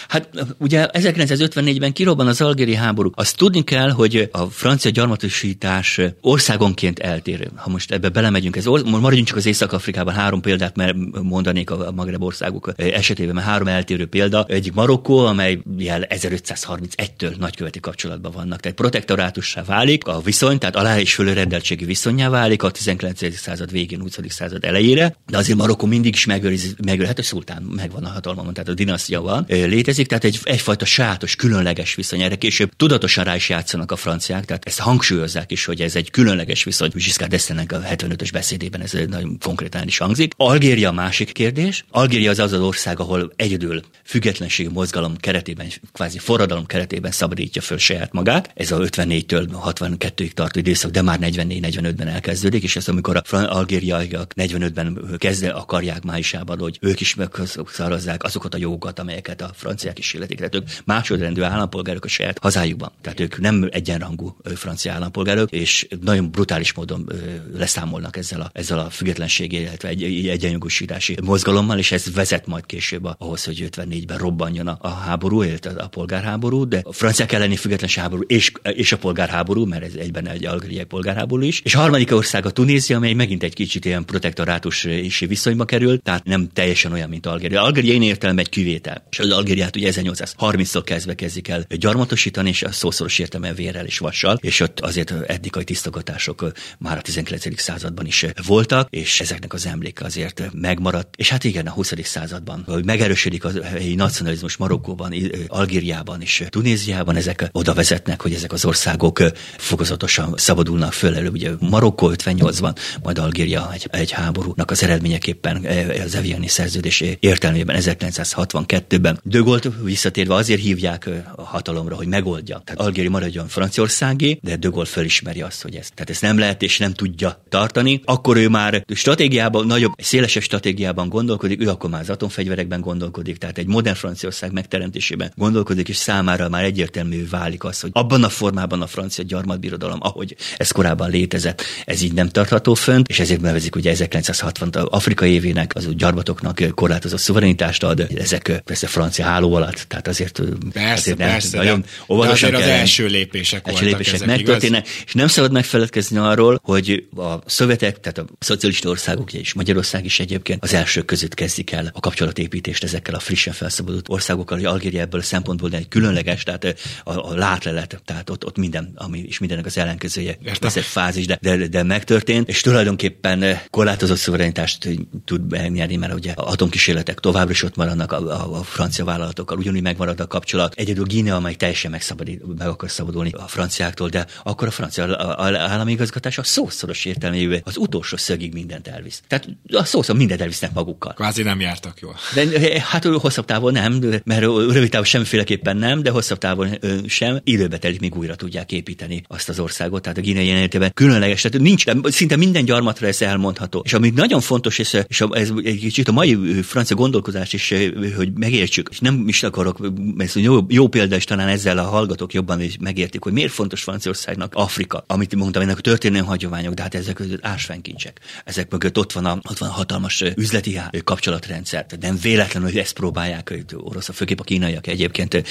[0.07, 3.11] hát ugye 1954-ben kirobban az algéri háború.
[3.13, 5.74] Azt tudni kell, hogy a francia gyarmatosítás
[6.21, 7.51] országonként eltérő.
[7.55, 12.23] Ha most ebbe belemegyünk, ez maradjunk csak az Észak-Afrikában három példát, mert mondanék a Magreb
[12.23, 14.45] országok esetében, mert három eltérő példa.
[14.47, 18.59] Egyik Marokkó, amely jel 1531-től nagyköveti kapcsolatban vannak.
[18.59, 23.37] Tehát protektorátussá válik a viszony, tehát alá és fölörendeltségi viszonyá válik a 19.
[23.37, 24.17] század végén, 20.
[24.29, 28.53] század elejére, de azért Marokkó mindig is megőriz, megőriz hát a szultán megvan a hatalmon,
[28.53, 32.21] tehát a dinasztia van, létezik, tehát egy, egyfajta sajátos, különleges viszony.
[32.21, 36.11] Erre később tudatosan rá is játszanak a franciák, tehát ezt hangsúlyozzák is, hogy ez egy
[36.11, 36.91] különleges viszony.
[36.93, 40.33] Giscard d'Estaingnek a 75-ös beszédében ez nagyon konkrétan is hangzik.
[40.37, 41.85] Algéria másik kérdés.
[41.89, 48.13] Algéria az az ország, ahol egyedül függetlenségi mozgalom keretében, kvázi forradalom keretében szabadítja föl saját
[48.13, 48.51] magát.
[48.55, 54.33] Ez a 54-től 62-ig tartó időszak, de már 44-45-ben elkezdődik, és ez amikor a algériaiak
[54.35, 60.13] 45-ben kezdve akarják májusában, hogy ők is megszarazzák azokat a jogokat, amelyeket a franciák is
[60.13, 60.37] illetik.
[60.37, 62.91] Tehát ők másodrendű állampolgárok a saját hazájukban.
[63.01, 67.11] Tehát ők nem egyenrangú francia állampolgárok, és nagyon brutális módon
[67.53, 72.65] leszámolnak ezzel a, ezzel a függetlenségi, illetve egy, egy egyenjogosítási mozgalommal, és ez vezet majd
[72.65, 77.55] később ahhoz, hogy 54-ben robbanjon a, a háború, illetve a polgárháború, de a franciák elleni
[77.55, 81.61] függetlenség és, és a polgárháború, mert ez egyben egy algériai polgárháború is.
[81.63, 86.01] És a harmadik ország a Tunézia, amely megint egy kicsit ilyen protektorátus és viszonyba kerül,
[86.01, 87.61] tehát nem teljesen olyan, mint Algéria.
[87.61, 89.03] Algéria én értelme egy kivétel.
[89.11, 93.97] És az Algériát ugye 1830-tól kezdve kezdik el gyarmatosítani, és a szószoros értelme vérrel és
[93.97, 95.13] vassal, és ott azért
[95.45, 97.61] etnikai tisztogatások már a 19.
[97.61, 101.15] században is voltak, és ezeknek az emléke azért megmaradt.
[101.15, 101.93] És hát igen, a 20.
[102.03, 105.13] században, hogy megerősödik a helyi nacionalizmus Marokkóban,
[105.47, 109.19] Algériában és Tunéziában, ezek oda vezetnek, hogy ezek az országok
[109.57, 111.29] fokozatosan szabadulnak föl elő.
[111.29, 115.65] Ugye Marokkó 58-ban, majd Algéria egy, egy háborúnak az eredményeképpen
[116.05, 119.19] az Eviani szerződés értelmében 1962-ben.
[119.23, 122.61] De Gaulle visszatérve azért hívják a hatalomra, hogy megoldja.
[122.65, 126.61] Tehát Algéria maradjon Franciaországé, de De Gaulle fölismeri azt, hogy ez, tehát ez nem lehet
[126.61, 128.01] és nem tudja tartani.
[128.05, 133.57] Akkor ő már stratégiában, nagyobb, szélesebb stratégiában gondolkodik, ő akkor már az atomfegyverekben gondolkodik, tehát
[133.57, 138.81] egy modern Franciaország megteremtésében gondolkodik, és számára már egyértelmű válik az, hogy abban a formában
[138.81, 143.75] a francia gyarmatbirodalom, ahogy ez korábban létezett, ez így nem tartható fönt, és ezért nevezik
[143.75, 150.07] ugye 1960 Afrika évének az gyarmatoknak korlátozott szuverenitást ad, ezek persze francia háló alatt, tehát
[150.07, 150.41] azért,
[150.73, 154.87] persze, azért nem, persze, nagyon de, óvatosan de azért az első lépések első lépések megtörténnek,
[155.05, 160.19] és nem szabad megfeledkezni arról, hogy a szövetek, tehát a szocialista országok és Magyarország is
[160.19, 165.01] egyébként az elsők között kezdik el a kapcsolatépítést ezekkel a frissen felszabadult országokkal, hogy Algéria
[165.01, 169.39] ebből a szempontból egy különleges, tehát a, a látlelet, tehát ott, ott minden, ami is
[169.39, 174.89] mindennek az ellenkezője, ez egy fázis, de, de, de megtörtént, és tulajdonképpen korlátozott szuverenitást
[175.25, 179.81] tud megnyerni, mert ugye atomkísérletek továbbra is ott maradnak a, a, a francia vállalatokkal, ugyanúgy
[179.81, 180.73] megmarad a kapcsolat.
[180.73, 185.91] Egyedül Guinea, amely teljesen megszabadít, meg akar szabadulni a franciáktól, de akkor a francia állami
[185.91, 189.21] igazgatás a szószoros értelmével az utolsó szögig mindent elvisz.
[189.27, 191.13] Tehát a szószor mindent elvisznek magukkal.
[191.13, 192.15] Kvázi nem jártak jól.
[192.33, 197.39] De hát hosszabb távon nem, mert rövid távon semmiféleképpen nem, de hosszabb távon sem.
[197.43, 200.01] Időbe telik, míg újra tudják építeni azt az országot.
[200.01, 203.81] Tehát a Guinea jelenetében különleges, tehát nincs, szinte minden gyarmatra ez elmondható.
[203.85, 207.73] És ami nagyon fontos, és, és ez egy kicsit a mai francia gondolkozás is,
[208.15, 212.33] hogy megértsük, és nem is akarok, ez jó, jó példa, és talán ezzel a hallgatók
[212.33, 216.81] jobban is megértik, hogy miért fontos Franciaországnak Afrika, amit mondtam, ennek a történelmi hagyományok, de
[216.81, 218.19] hát ezek között ásványkincsek.
[218.45, 221.85] Ezek mögött ott van a, ott van a hatalmas üzleti kapcsolatrendszer.
[221.99, 225.43] Nem véletlenül, hogy ezt próbálják orosz, főképp a kínaiak egyébként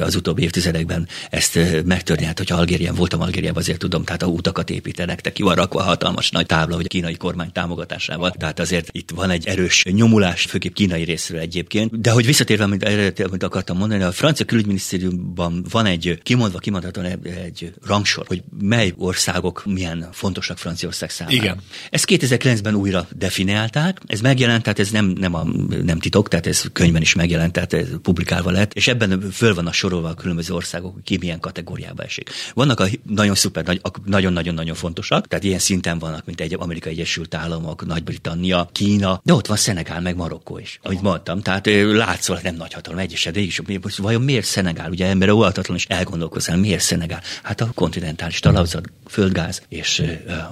[0.00, 2.24] az utóbbi évtizedekben ezt megtörni.
[2.24, 5.80] Hát, hogyha Algérián voltam Algériában, azért tudom, tehát a utakat építenek, te ki van rakva
[5.80, 8.30] a hatalmas nagy tábla, hogy a kínai kormány támogatásával.
[8.30, 12.00] Tehát azért itt van egy erős nyomulás, főképp kínai részről egyébként.
[12.00, 17.72] De hogy visszatérve, amit, amit akartam mondani, a francia külügyminisztériumban van egy kimondva, kimondhatóan egy
[17.86, 21.36] rangsor, hogy mely mely országok milyen fontosak Franciaország számára.
[21.36, 21.60] Igen.
[21.90, 25.44] Ezt 2009-ben újra definiálták, ez megjelent, tehát ez nem, nem, a,
[25.84, 29.74] nem titok, tehát ez könyvben is megjelent, tehát ez publikálva lett, és ebben föl vannak
[29.74, 32.30] sorolva a különböző országok, ki milyen kategóriába esik.
[32.54, 37.34] Vannak a nagyon szuper, nagy, nagyon-nagyon-nagyon fontosak, tehát ilyen szinten vannak, mint egy Amerikai Egyesült
[37.34, 41.40] Államok, Nagy-Britannia, Kína, de ott van Szenegál, meg Marokkó is, amit mondtam.
[41.42, 43.60] Tehát látszol, nem nagy hatalom, egyeset, de is,
[43.96, 44.90] vajon miért Szenegál?
[44.90, 47.22] Ugye ember óvatatlan is elgondolkozzál, miért Szenegál?
[47.42, 48.40] Hát a kontinentális
[48.82, 50.02] talajzat, földgáz és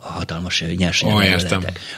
[0.00, 1.40] a hatalmas nyersanyag.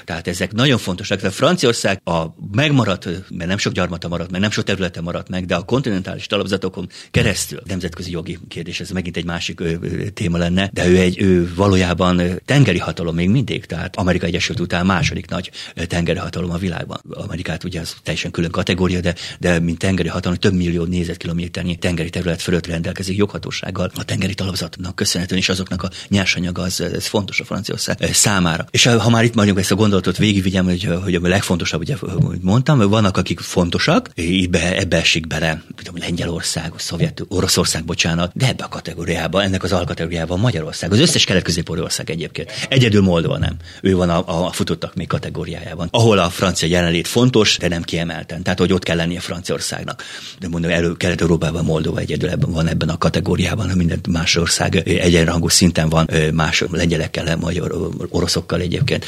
[0.04, 1.20] Tehát ezek nagyon fontosak.
[1.20, 5.46] De Franciaország a megmaradt, mert nem sok gyarmata maradt meg, nem sok területe maradt meg,
[5.46, 10.38] de a kontinentális talapzatokon keresztül nemzetközi jogi kérdés, ez megint egy másik ö, ö, téma
[10.38, 15.30] lenne, de ő egy ő valójában tengeri hatalom még mindig, tehát Amerika Egyesült után második
[15.30, 17.00] nagy tengeri hatalom a világban.
[17.10, 22.10] Amerikát ugye az teljesen külön kategória, de, de mint tengeri hatalom több millió négyzetkilométernyi tengeri
[22.10, 25.90] terület fölött rendelkezik joghatósággal a tengeri talapzatnak köszönhetően, és azoknak a
[26.22, 28.64] nyersanyaga az, ez fontos a Franciaország számára.
[28.70, 32.38] És ha már itt mondjuk ezt a gondolatot végigvigyem, hogy, hogy a legfontosabb, ugye, hogy
[32.40, 34.08] mondtam, vannak, akik fontosak,
[34.50, 39.72] be, ebbe esik bele, tudom, Lengyelország, Szovjet, Oroszország, bocsánat, de ebbe a kategóriába, ennek az
[39.72, 42.50] alkategóriában Magyarország, az összes kelet ország egyébként.
[42.68, 43.56] Egyedül Moldova nem.
[43.82, 48.42] Ő van a, a futottak még kategóriájában, ahol a francia jelenlét fontos, de nem kiemelten.
[48.42, 50.02] Tehát, hogy ott kell lennie Franciaországnak.
[50.38, 55.48] De mondom, elő Kelet-Európában Moldova egyedül ebben van ebben a kategóriában, minden más ország egyenrangú
[55.48, 59.04] szinten van, más lengyelekkel, magyar, oroszokkal egyébként,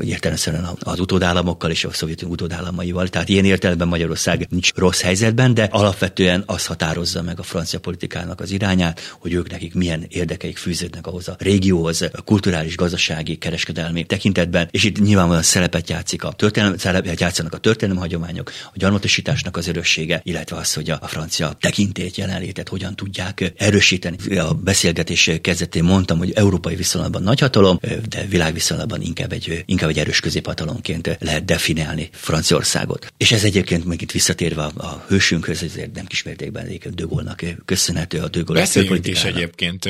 [0.00, 3.08] értelemszerűen az utódállamokkal és a szovjet utódállamaival.
[3.08, 8.40] Tehát ilyen értelemben Magyarország nincs rossz helyzetben, de alapvetően az határozza meg a francia politikának
[8.40, 14.04] az irányát, hogy ők nekik milyen érdekeik fűződnek ahhoz a régióhoz, a kulturális, gazdasági, kereskedelmi
[14.04, 19.56] tekintetben, és itt nyilvánvalóan szerepet játszik a történelem, szerepet játszanak a történelmi hagyományok, a gyarmatosításnak
[19.56, 24.36] az örössége, illetve az, hogy a, a francia tekintét, jelenlétet hogyan tudják erősíteni.
[24.36, 27.78] A beszélgetés kezdetén mondtam, hogy európai viszonylatban nagyhatalom,
[28.08, 33.12] de világviszonylatban inkább egy, inkább egy erős középhatalomként lehet definiálni Franciaországot.
[33.16, 37.42] És ez egyébként meg itt visszatérve a, a hősünkhöz, ezért nem kismértékben egyébként De Gaulle-nak
[37.64, 39.88] köszönhető a Gaulle Beszéljünk is egyébként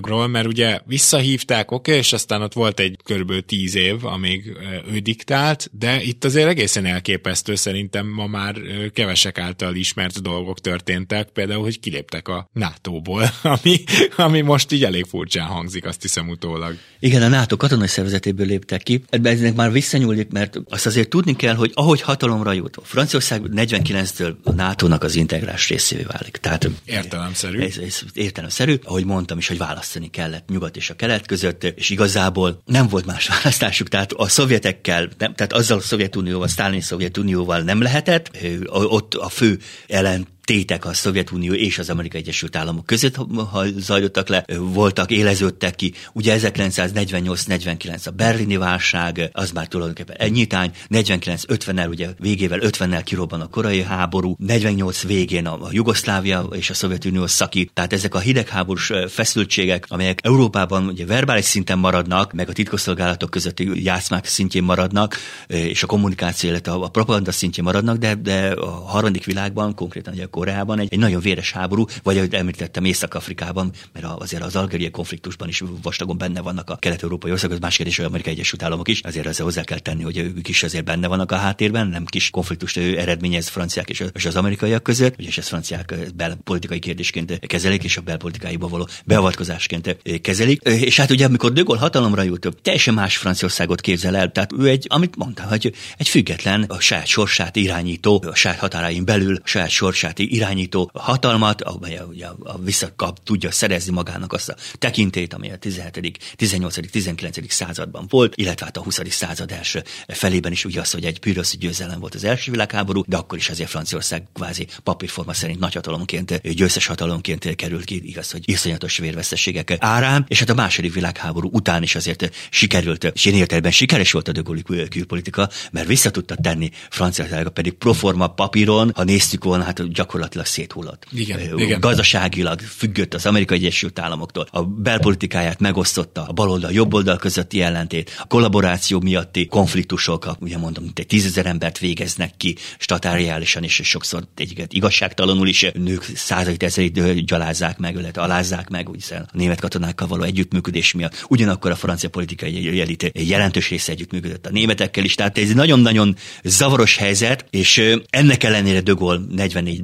[0.00, 4.56] Gaulle, mert ugye visszahívták, oké, okay, és aztán ott volt egy körülbelül tíz év, amíg
[4.92, 8.56] ő diktált, de itt azért egészen elképesztő szerintem ma már
[8.92, 13.84] kevesek által ismert dolgok történtek, például, hogy kiléptek a NATO-ból, ami,
[14.16, 16.76] ami most így elég furcsán hangzik, azt hiszem utólag.
[16.98, 19.04] Igen, a NATO katonai szervezetéből léptek ki.
[19.10, 24.52] Ebben már visszanyúlik, mert azt azért tudni kell, hogy ahogy hatalomra jut, Franciaország 49-től a
[24.52, 26.36] NATO-nak az integrás részévé válik.
[26.36, 27.60] Tehát értelemszerű.
[27.60, 31.90] Ez, ez értelemszerű, ahogy mondtam is, hogy választani kellett nyugat és a kelet között, és
[31.90, 33.88] igazából nem volt más választásuk.
[33.88, 38.30] Tehát a szovjetekkel, nem, tehát azzal a Szovjetunióval, Sztálini Szovjetunióval nem lehetett.
[38.66, 43.16] Ott a fő ellen tétek a Szovjetunió és az Amerikai Egyesült Államok között
[43.50, 45.92] ha zajlottak le, voltak, éleződtek ki.
[46.12, 53.46] Ugye 1948-49 a berlini válság, az már tulajdonképpen ennyitány, 49-50-nel, ugye végével 50-nel kirobban a
[53.46, 58.92] korai háború, 48 végén a, a Jugoszlávia és a Szovjetunió szakít, tehát ezek a hidegháborús
[59.08, 65.82] feszültségek, amelyek Európában ugye verbális szinten maradnak, meg a titkosszolgálatok közötti játszmák szintjén maradnak, és
[65.82, 70.37] a kommunikáció, illetve a propaganda szintjén maradnak, de, de a harmadik világban, konkrétan ugye a
[70.38, 75.48] Koreában egy, egy nagyon véres háború, vagy ahogy említettem Észak-Afrikában, mert azért az algériai konfliktusban
[75.48, 79.26] is vastagon benne vannak a kelet-európai országok, más kérdés, hogy Amerikai Egyesült Államok is, azért
[79.26, 82.76] ezzel hozzá kell tenni, hogy ők is azért benne vannak a háttérben, nem kis konfliktust
[82.76, 88.68] eredményez franciák és az amerikaiak között, és ezt franciák belpolitikai kérdésként kezelik, és a belpolitikáiba
[88.68, 90.62] való beavatkozásként kezelik.
[90.62, 94.32] És hát ugye, amikor De Gaulle hatalomra jut, teljesen más Franciaországot képzel el.
[94.32, 99.04] Tehát ő egy, amit mondtam, hogy egy független, a saját sorsát irányító, a saját határain
[99.04, 104.56] belül a saját sorsát irányító hatalmat, amely a, a, visszakap tudja szerezni magának azt a
[104.78, 107.52] tekintét, amely a 17., 18., 19.
[107.52, 109.00] században volt, illetve hát a 20.
[109.08, 113.16] század első felében is ugye az, hogy egy püröszi győzelem volt az első világháború, de
[113.16, 118.98] akkor is azért Franciaország kvázi papírforma szerint nagyhatalomként, győztes hatalomként került ki, igaz, hogy iszonyatos
[118.98, 124.12] vérveszteségek árán, és hát a második világháború után is azért sikerült, és én értelemben sikeres
[124.12, 129.64] volt a dögoli külpolitika, mert vissza tudta tenni Franciaország pedig proforma papíron, ha néztük volna,
[129.64, 131.06] hát gyakorlatilag gyakorlatilag széthullott.
[131.12, 131.80] Igen, igen.
[131.80, 134.46] Gazdaságilag függött az Amerikai Egyesült Államoktól.
[134.50, 140.98] A belpolitikáját megosztotta a baloldal, jobboldal közötti ellentét, a kollaboráció miatti konfliktusok, ugye mondom, mint
[140.98, 147.78] egy tízezer embert végeznek ki statáriálisan, és sokszor egyiket igazságtalanul is nők százait ezerét gyalázzák
[147.78, 151.24] meg, illetve alázzák meg, hiszen a német katonákkal való együttműködés miatt.
[151.28, 156.16] Ugyanakkor a francia politikai elit jelentős része együttműködött a németekkel is, tehát ez egy nagyon-nagyon
[156.44, 159.82] zavaros helyzet, és ennek ellenére De Gaulle 44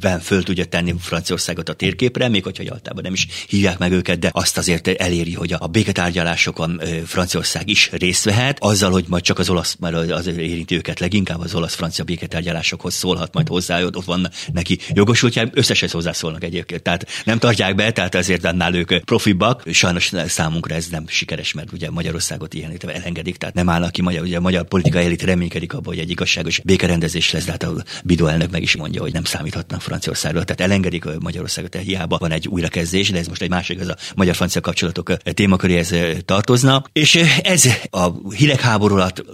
[0.00, 4.18] ben föl tudja tenni Franciaországot a térképre, még hogyha általában nem is hívják meg őket,
[4.18, 9.38] de azt azért eléri, hogy a béketárgyalásokon Franciaország is részt vehet, azzal, hogy majd csak
[9.38, 14.28] az olasz, mert az érinti őket leginkább az olasz-francia béketárgyalásokhoz szólhat majd hozzá, ott van
[14.52, 16.82] neki jogosultság, összeshez hozzászólnak egyébként.
[16.82, 19.62] Tehát nem tartják be, tehát azért annál ők profibbak.
[19.72, 24.22] Sajnos számunkra ez nem sikeres, mert ugye Magyarországot ilyen elengedik, tehát nem állnak ki magyar,
[24.22, 27.84] ugye a magyar politikai elit reménykedik abban, hogy egy igazságos békerendezés lesz, de hát a
[28.04, 30.44] Bidó elnök meg is mondja, hogy nem számíthatnak Franciaországról.
[30.44, 33.96] Tehát elengedik Magyarországot, tehát hiába van egy újrakezdés, de ez most egy másik, az a
[34.14, 36.82] magyar-francia kapcsolatok témaköréhez tartozna.
[36.92, 39.24] És ez a hidegháború alatt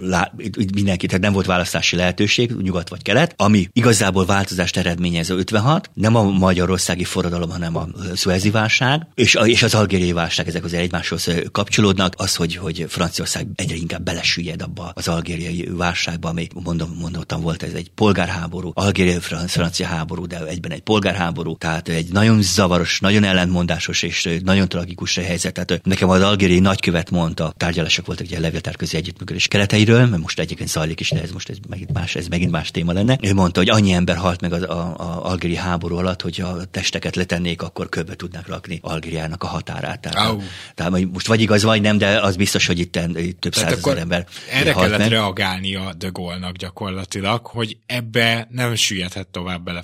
[0.73, 6.15] mindenki, tehát nem volt választási lehetőség, nyugat vagy kelet, ami igazából változást eredményez 56, nem
[6.15, 10.83] a magyarországi forradalom, hanem a szuezi válság, és, a, és az algériai válság, ezek azért
[10.83, 16.95] egymáshoz kapcsolódnak, az, hogy, hogy Franciaország egyre inkább belesüllyed abba az algériai válságba, ami mondom,
[16.99, 22.41] mondottam volt ez egy polgárháború, algériai francia háború, de egyben egy polgárháború, tehát egy nagyon
[22.41, 25.53] zavaros, nagyon ellentmondásos és nagyon tragikus helyzet.
[25.53, 30.39] Tehát nekem az algériai nagykövet mondta, tárgyalások voltak ugye a levéltárközi együttműködés kereteiről, mert most
[30.39, 33.17] egyébként zajlik is, de ez most ez megint más, ez megint más téma lenne.
[33.21, 36.65] Ő mondta, hogy annyi ember halt meg az a, a algéri háború alatt, hogy a
[36.65, 39.99] testeket letennék, akkor köbbe tudnak rakni Algériának a határát.
[39.99, 40.41] Tehát, oh.
[40.75, 42.99] tehát most vagy igaz, vagy nem, de az biztos, hogy itt,
[43.39, 45.09] több százezer ember Erre kellett meg.
[45.09, 49.81] reagálni a De Gaulle-nak gyakorlatilag, hogy ebbe nem süllyedhet tovább bele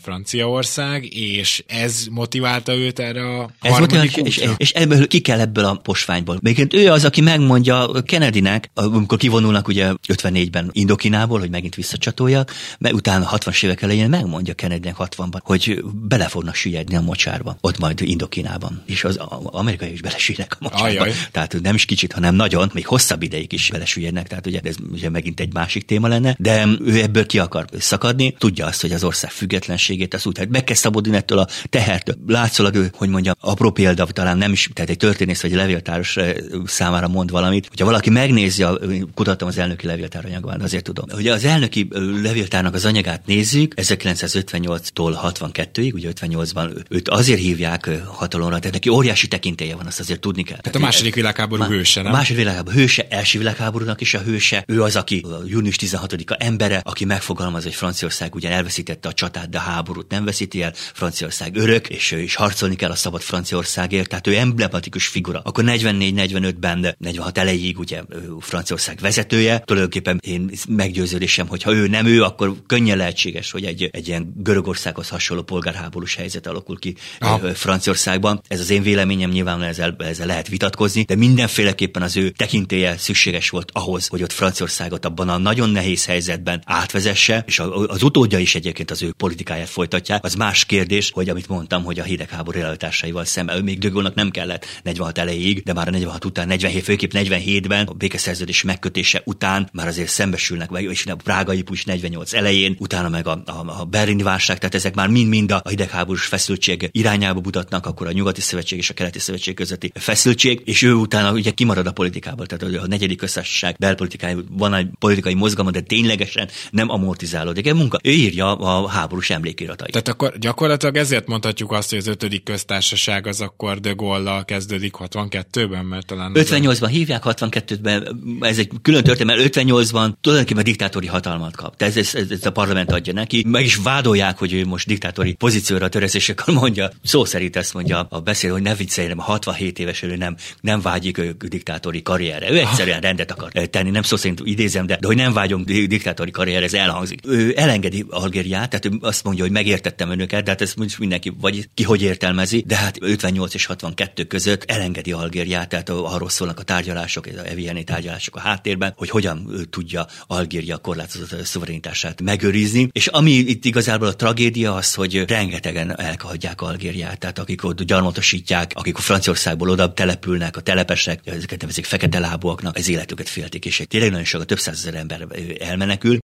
[0.62, 5.40] Franciaország, és ez motiválta őt erre a ez harmadik és, és, és ebből ki kell
[5.40, 6.38] ebből a posványból.
[6.42, 12.94] Még ő az, aki megmondja Kennedynek, amikor kivonulnak ugye 54-ben Indokinából, hogy megint visszacsatoljak, mert
[12.94, 18.02] utána 60-as évek elején megmondja Kennedynek 60-ban, hogy bele fognak süllyedni a mocsárba, ott majd
[18.02, 18.84] Indokinában.
[18.86, 21.02] És az amerikai is belesüllyednek a mocsárba.
[21.02, 21.14] Ajaj.
[21.32, 25.10] Tehát nem is kicsit, hanem nagyon, még hosszabb ideig is belesüllyednek, tehát ugye ez ugye
[25.10, 29.04] megint egy másik téma lenne, de ő ebből ki akar szakadni, tudja azt, hogy az
[29.04, 32.16] ország függetlenségét, az úgy, tehát meg kell szabadulni ettől a tehertől.
[32.28, 36.18] Látszólag ő, hogy mondja, apró példa, talán nem is, tehát egy történész vagy egy levéltáros
[36.66, 38.66] számára mond valamit, hogyha valaki megnézi,
[39.14, 41.06] kutattam az elnöki levéltár anyagban, azért tudom.
[41.10, 41.88] Hogy az elnöki
[42.22, 49.28] levéltárnak az anyagát nézzük, 1958-tól 62-ig, ugye 58-ban őt azért hívják hatalomra, tehát neki óriási
[49.28, 50.58] tekintélye van, azt azért tudni kell.
[50.58, 52.12] Tehát a második világháború hőse, nem?
[52.12, 56.36] A második világháború hőse, első világháborúnak is a hőse, ő az, aki a június 16-a
[56.40, 60.74] embere, aki megfogalmaz, hogy Franciaország ugyan elveszítette a csatát, de a háborút nem veszíti el,
[60.76, 65.42] Franciaország örök, és, és harcolni kell a szabad Franciaországért, tehát ő emblematikus figura.
[65.44, 68.02] Akkor 44-45-ben, 46 elejéig ugye
[68.40, 73.90] Franciaország vezetője, tulajdonképpen én meggyőződésem, hogy ha ő nem ő, akkor könnyen lehetséges, hogy egy,
[73.92, 77.54] egy ilyen Görögországhoz hasonló polgárháborús helyzet alakul ki Aha.
[77.54, 78.42] Franciaországban.
[78.48, 83.50] Ez az én véleményem, nyilván ezzel, ezzel lehet vitatkozni, de mindenféleképpen az ő tekintélye szükséges
[83.50, 88.56] volt ahhoz, hogy ott Franciaországot abban a nagyon nehéz helyzetben átvezesse, és az utódja is
[88.56, 89.70] egyébként az ő politikáját
[90.14, 90.24] folytatják.
[90.24, 94.30] Az más kérdés, hogy amit mondtam, hogy a hidegháború realitásaival szemben, ő még Dögolnak nem
[94.30, 99.70] kellett 46 elejéig, de már a 46 után, 47, főképp 47-ben, a békeszerződés megkötése után
[99.74, 103.86] már azért szembesülnek, vagy és a prágai pucs 48 elején, utána meg a, a, a
[103.86, 108.78] berlini válság, tehát ezek már mind-mind a hidegháborús feszültség irányába mutatnak, akkor a nyugati szövetség
[108.78, 112.88] és a keleti szövetség közötti feszültség, és ő utána ugye kimarad a politikából, tehát a
[112.88, 117.68] negyedik köztársaság belpolitikai, van egy politikai mozgalma, de ténylegesen nem amortizálódik.
[117.68, 118.00] Egy munka.
[118.04, 119.92] Ő írja a háborús emlékiratait.
[120.08, 125.86] Akkor gyakorlatilag ezért mondhatjuk azt, hogy az ötödik köztársaság az akkor de Gaulle kezdődik 62-ben,
[125.86, 126.32] mert talán...
[126.36, 126.88] 58-ban a...
[126.88, 131.78] hívják, 62-ben, ez egy külön történet, mert 58-ban tulajdonképpen diktátori hatalmat kap.
[131.78, 133.46] Tehát ez, ez, ez, a parlament adja neki.
[133.48, 137.74] Meg is vádolják, hogy ő most diktátori pozícióra töresz, és akkor mondja, szó szerint ezt
[137.74, 142.52] mondja a beszél, hogy ne vicceljem, 67 éves ő nem, nem vágyik ő diktátori karrierre.
[142.52, 146.32] Ő egyszerűen rendet akar tenni, nem szó szerint idézem, de, de hogy nem vágyom diktátori
[146.32, 147.20] karrierre, ez elhangzik.
[147.28, 149.54] Ő elengedi Algériát, tehát ő azt mondja, hogy
[149.94, 154.24] megértettem önöket, de hát ezt mindenki vagy ki hogy értelmezi, de hát 58 és 62
[154.24, 159.68] között elengedi Algériát, tehát arról szólnak a tárgyalások, a evieni tárgyalások a háttérben, hogy hogyan
[159.70, 162.90] tudja Algéria korlátozott szuverenitását megőrizni.
[162.92, 168.72] És ami itt igazából a tragédia az, hogy rengetegen elhagyják Algériát, tehát akik ott gyarmatosítják,
[168.76, 173.84] akik a Franciaországból oda települnek, a telepesek, ezeket nevezik fekete lábúaknak, az életüket féltik, és
[173.88, 175.28] tényleg nagyon sok, több százezer ember
[175.60, 176.23] elmenekül.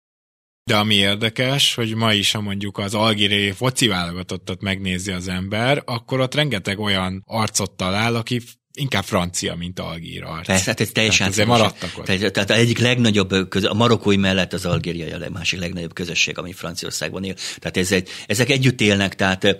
[0.71, 5.83] De ami érdekes, hogy ma is, ha mondjuk az algériai foci válogatottat megnézi az ember,
[5.85, 8.41] akkor ott rengeteg olyan arcot talál, aki
[8.77, 10.25] inkább francia, mint algír.
[10.47, 12.05] Persze, hát ez teljesen tehát maradtak ott.
[12.05, 16.53] Tehát, tehát egyik legnagyobb, köz, a marokkói mellett az algériai a másik legnagyobb közösség, ami
[16.53, 17.35] Franciaországban él.
[17.59, 19.57] Tehát ez egy, ezek együtt élnek, tehát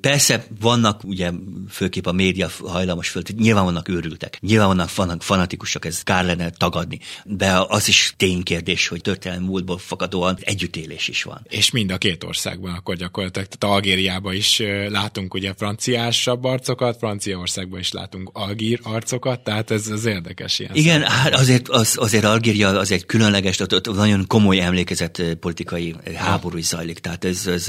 [0.00, 1.30] persze vannak, ugye
[1.70, 6.98] főképp a média hajlamos föl, nyilván vannak őrültek, nyilván vannak fanatikusok, ez kár lenne tagadni,
[7.24, 11.46] de az is ténykérdés, hogy történelmi múltból fakadóan együttélés is van.
[11.48, 17.80] És mind a két országban akkor gyakorlatilag, tehát Algériában is látunk ugye franciásabb arcokat, Franciaországban
[17.80, 20.74] is látunk algír arcokat, tehát ez az érdekes ilyen.
[20.74, 25.94] Igen, hát azért, az, azért Algéria az egy különleges, ott, ott nagyon komoly emlékezett politikai
[26.14, 27.66] háború is zajlik, tehát ez, ez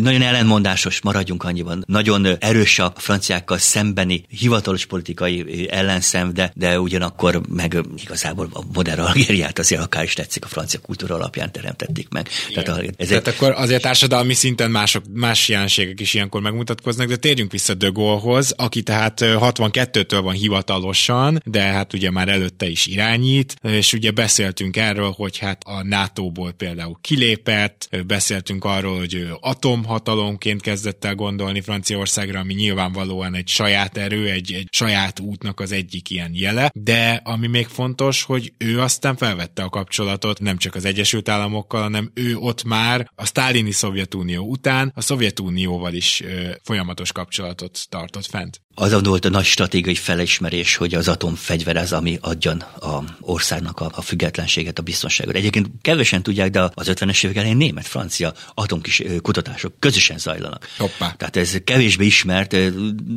[0.00, 1.84] nagyon ellenmondásos, maradjunk annyiban.
[1.86, 9.00] Nagyon erős a franciákkal szembeni hivatalos politikai ellenszem, de, de ugyanakkor meg igazából a modern
[9.00, 12.28] Algériát azért akár is tetszik a francia kultúra alapján teremtették meg.
[12.50, 12.64] Igen.
[12.64, 13.34] Tehát, ez Tehát egy...
[13.34, 18.52] akkor azért társadalmi szinten mások, más jelenségek is ilyenkor megmutatkoznak, de térjünk vissza De Gaulle-hoz,
[18.56, 24.76] aki tehát 62-től van hivatalosan, de hát ugye már előtte is irányít, és ugye beszéltünk
[24.76, 31.60] erről, hogy hát a NATO-ból például kilépett, beszéltünk arról, hogy ő atomhatalomként kezdett el gondolni
[31.60, 37.20] Franciaországra, ami nyilvánvalóan egy saját erő, egy, egy saját útnak az egyik ilyen jele, de
[37.24, 42.10] ami még fontos, hogy ő aztán felvette a kapcsolatot nem csak az Egyesült Államokkal, hanem
[42.14, 48.60] ő ott már a sztálini Szovjetunió után a Szovjetunióval is ö, folyamatos kapcsolatot tartott fent
[48.80, 53.90] az volt a nagy stratégiai felismerés, hogy az atomfegyver az, ami adjan a országnak a,
[53.94, 55.34] a függetlenséget, a biztonságot.
[55.34, 60.68] Egyébként kevesen tudják, de az 50-es évek elején német-francia atomkis kutatások közösen zajlanak.
[60.78, 61.12] Hoppá.
[61.12, 62.56] Tehát ez kevésbé ismert,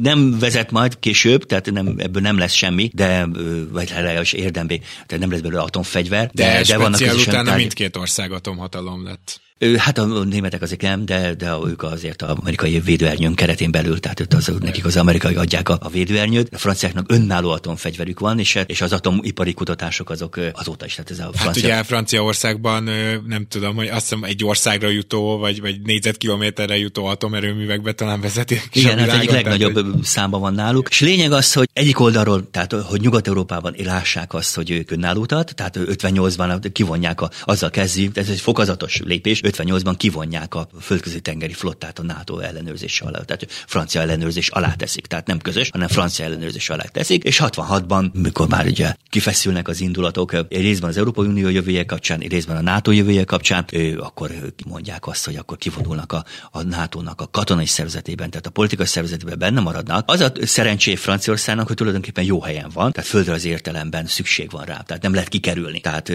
[0.01, 3.28] nem vezet majd később, tehát nem, ebből nem lesz semmi, de
[3.72, 6.30] vagy legalábbis érdembe, tehát nem lesz belőle atomfegyver.
[6.34, 7.59] De, de, de vannak közösen utána tárgy...
[7.59, 9.41] mindkét ország atomhatalom lett.
[9.78, 14.20] Hát a németek azért nem, de, de ők azért az amerikai védőernyőn keretén belül, tehát
[14.20, 16.53] ott az, nekik az amerikai adják a, a védőernyőt.
[16.53, 20.95] A franciáknak önálló atomfegyverük van, és, és az atomipari kutatások azok azóta is.
[20.95, 21.45] Tehát ez a francia...
[21.45, 22.89] Hát ugye Franciaországban
[23.28, 28.70] nem tudom, hogy azt hiszem egy országra jutó, vagy, vagy négyzetkilométerre jutó atomerőművekbe talán vezetik.
[28.74, 30.03] Igen, hát egyik legnagyobb hogy...
[30.03, 30.89] számban van náluk.
[30.89, 35.78] És lényeg az, hogy egyik oldalról, tehát hogy Nyugat-Európában lássák azt, hogy ők önállótat, tehát
[35.80, 41.99] 58-ban kivonják, a, azzal kezdi, ez egy fokozatos lépés, 58-ban kivonják a földközi tengeri flottát
[41.99, 46.70] a NATO ellenőrzés alá, tehát francia ellenőrzés alá teszik, tehát nem közös, hanem francia ellenőrzés
[46.70, 51.86] alá teszik, és 66-ban, mikor már ugye kifeszülnek az indulatok, részben az Európai Unió jövője
[51.86, 54.32] kapcsán, részben a NATO jövője kapcsán, ő, akkor
[54.66, 59.39] mondják azt, hogy akkor kivonulnak a, a NATO-nak a katonai szervezetében, tehát a politikai szervezetében
[59.39, 60.04] benne maradnak.
[60.12, 64.66] Az a szerencsé Franciaországnak, hogy tulajdonképpen jó helyen van, tehát földre az értelemben szükség van
[64.66, 65.80] rá, tehát nem lehet kikerülni.
[65.80, 66.12] Tehát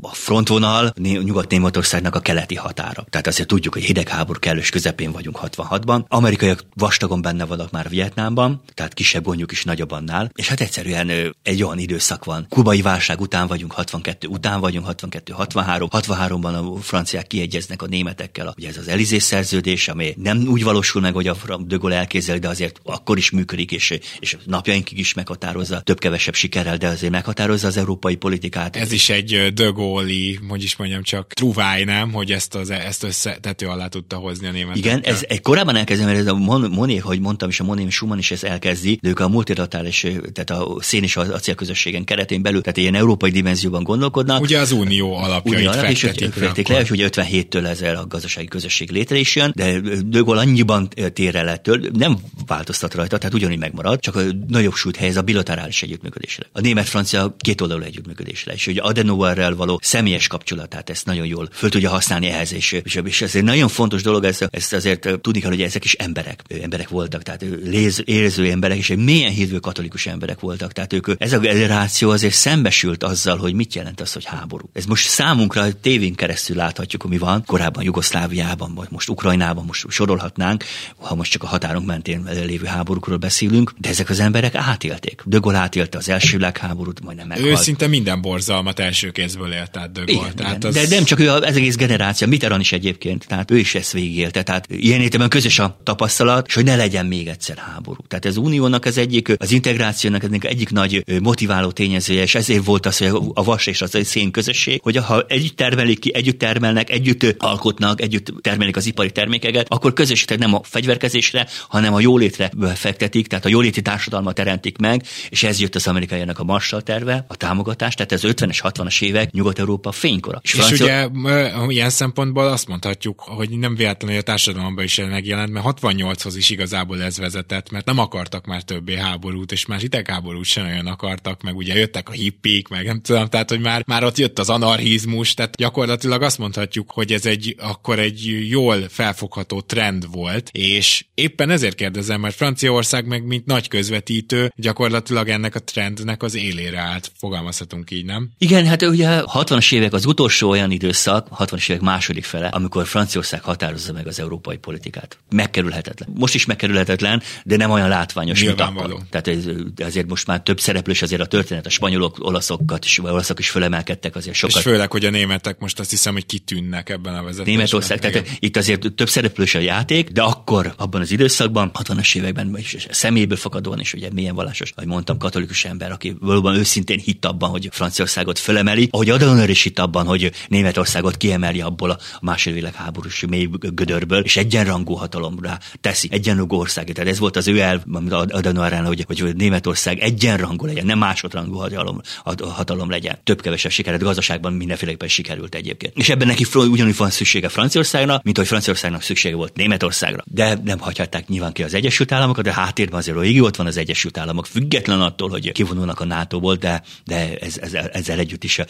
[0.00, 3.06] a frontvonal Nyugat-Németországnak a keleti hat határa.
[3.10, 6.04] Tehát azért tudjuk, hogy hidegháború kellős közepén vagyunk 66-ban.
[6.08, 10.30] Amerikaiak vastagon benne vannak már Vietnámban, tehát kisebb gondjuk is nagyobb annál.
[10.34, 12.46] És hát egyszerűen egy olyan időszak van.
[12.48, 15.88] Kubai válság után vagyunk, 62 után vagyunk, 62-63.
[15.90, 18.54] 63-ban a franciák kiegyeznek a németekkel.
[18.56, 22.38] Ugye ez az Elizé szerződés, ami nem úgy valósul meg, hogy a De Gaulle elképzel,
[22.38, 27.66] de azért akkor is működik, és, és napjainkig is meghatározza, több-kevesebb sikerrel, de azért meghatározza
[27.66, 28.76] az európai politikát.
[28.76, 33.02] Ez is egy De Gaulle, hogy is mondjam, csak truváj, nem, hogy ezt az, ezt
[33.02, 34.76] összetető alá tudta hozni a német.
[34.76, 36.34] Igen, ez egy korábban elkezdem, mert ez a
[36.68, 40.50] Moné, hogy mondtam is, a Moné Schumann is ezt elkezdi, de ők a multilaterális, tehát
[40.50, 44.40] a szén és az acélközösségen keretén belül, tehát ilyen európai dimenzióban gondolkodnak.
[44.40, 48.46] Ugye az unió alapjait unió alap, fektetik, és le, és ugye 57-től ezzel a gazdasági
[48.46, 53.34] közösség létre is jön, de De Gaulle annyiban tér el ettől, nem változtat rajta, tehát
[53.34, 56.46] ugyanúgy megmarad, csak a nagyobb súlyt helyez a bilaterális együttműködésre.
[56.52, 61.90] A német-francia kétoldalú együttműködésre, és ugye Adenauerrel való személyes kapcsolatát ezt nagyon jól föl tudja
[61.90, 65.50] használni ehhez, és, és, és ez egy nagyon fontos dolog, ezt, ezt azért tudni kell,
[65.50, 70.06] hogy ezek is emberek, emberek voltak, tehát léz, érző emberek, és egy mélyen hívő katolikus
[70.06, 70.72] emberek voltak.
[70.72, 74.70] Tehát ők, ez a generáció azért szembesült azzal, hogy mit jelent az, hogy háború.
[74.72, 80.64] Ez most számunkra tévén keresztül láthatjuk, ami van, korábban Jugoszláviában, vagy most Ukrajnában, most sorolhatnánk,
[80.96, 85.22] ha most csak a határunk mentén lévő háborúkról beszélünk, de ezek az emberek átélték.
[85.24, 87.50] Gaulle átélte az első világháborút, majdnem meghalt.
[87.50, 90.12] Ő szinte minden borzalmat első kézből élt át Gaulle.
[90.12, 90.68] Igen, tehát igen.
[90.68, 90.88] Az...
[90.88, 94.42] De nem csak ő, az egész generáció, Mitterrand is egyébként, tehát ő is ezt végigélte.
[94.42, 98.02] Tehát ilyen értelemben közös a tapasztalat, és hogy ne legyen még egyszer háború.
[98.08, 102.86] Tehát ez uniónak az egyik, az integrációnak az egyik nagy motiváló jellemzője, és ezért volt
[102.86, 106.90] az, hogy a vas és az szén közösség, hogy ha együtt termelik ki, együtt termelnek,
[106.90, 112.00] együtt alkotnak, együtt termelik az ipari termékeket, akkor közös, tehát nem a fegyverkezésre, hanem a
[112.00, 116.80] jólétre fektetik, tehát a jóléti társadalmat teremtik meg, és ez jött az amerikaiának a Marshall
[116.80, 120.40] terve, a támogatás, tehát ez 50-es, 60-as évek Nyugat-Európa fénykora.
[120.42, 121.06] És, és Francia...
[121.06, 121.90] ugye ilyen
[122.28, 127.18] szempontból azt mondhatjuk, hogy nem véletlenül a társadalomban is megjelent, mert 68-hoz is igazából ez
[127.18, 131.74] vezetett, mert nem akartak már többé háborút, és már idegháborút sem olyan akartak, meg ugye
[131.78, 135.56] jöttek a hippik, meg nem tudom, tehát hogy már, már ott jött az anarchizmus, tehát
[135.56, 141.74] gyakorlatilag azt mondhatjuk, hogy ez egy akkor egy jól felfogható trend volt, és éppen ezért
[141.74, 147.90] kérdezem, mert Franciaország meg mint nagy közvetítő gyakorlatilag ennek a trendnek az élére állt, fogalmazhatunk
[147.90, 148.30] így, nem?
[148.38, 153.42] Igen, hát ugye 60-as évek az utolsó olyan időszak, 60-as évek második fele, amikor Franciaország
[153.42, 155.18] határozza meg az európai politikát.
[155.30, 156.08] Megkerülhetetlen.
[156.14, 158.96] Most is megkerülhetetlen, de nem olyan látványos, mint akkor.
[159.10, 159.44] Tehát ez,
[159.76, 164.16] azért most már több szereplős azért a történet, a spanyolok, olaszokat is, olaszok is fölemelkedtek
[164.16, 164.56] azért sokat.
[164.56, 167.54] És főleg, hogy a németek most azt hiszem, hogy kitűnnek ebben a vezetésben.
[167.54, 172.56] Németország, tehát itt azért több szereplős a játék, de akkor, abban az időszakban, 60-as években
[172.58, 177.24] is személyből fakadóan is, ugye milyen vallásos, ahogy mondtam, katolikus ember, aki valóban őszintén hitt
[177.24, 182.58] abban, hogy Franciaországot fölemeli, ahogy Adenauer is hitt abban, hogy Németországot kiemeli abból a második
[182.58, 186.92] világháborús mély gödörből, és egyenrangú hatalomra teszi, egyenrangú ország.
[186.92, 191.54] Tehát ez volt az ő elv, amit Adenauer hogy, hogy Németország egyenrangú legyen, nem másodrangú
[191.54, 192.00] hatalom,
[192.40, 193.18] hatalom legyen.
[193.24, 195.96] Több-kevesebb sikered gazdaságban mindenféleképpen sikerült egyébként.
[195.96, 200.24] És ebben neki ugyanúgy van szüksége Franciaországnak, mint hogy Franciaországnak szüksége volt Németországra.
[200.26, 203.76] De nem hagyhatták nyilván ki az Egyesült Államokat, de háttérben azért régi ott van az
[203.76, 208.60] Egyesült Államok, független attól, hogy kivonulnak a NATO-ból, de, de ez, ez, ezzel együtt is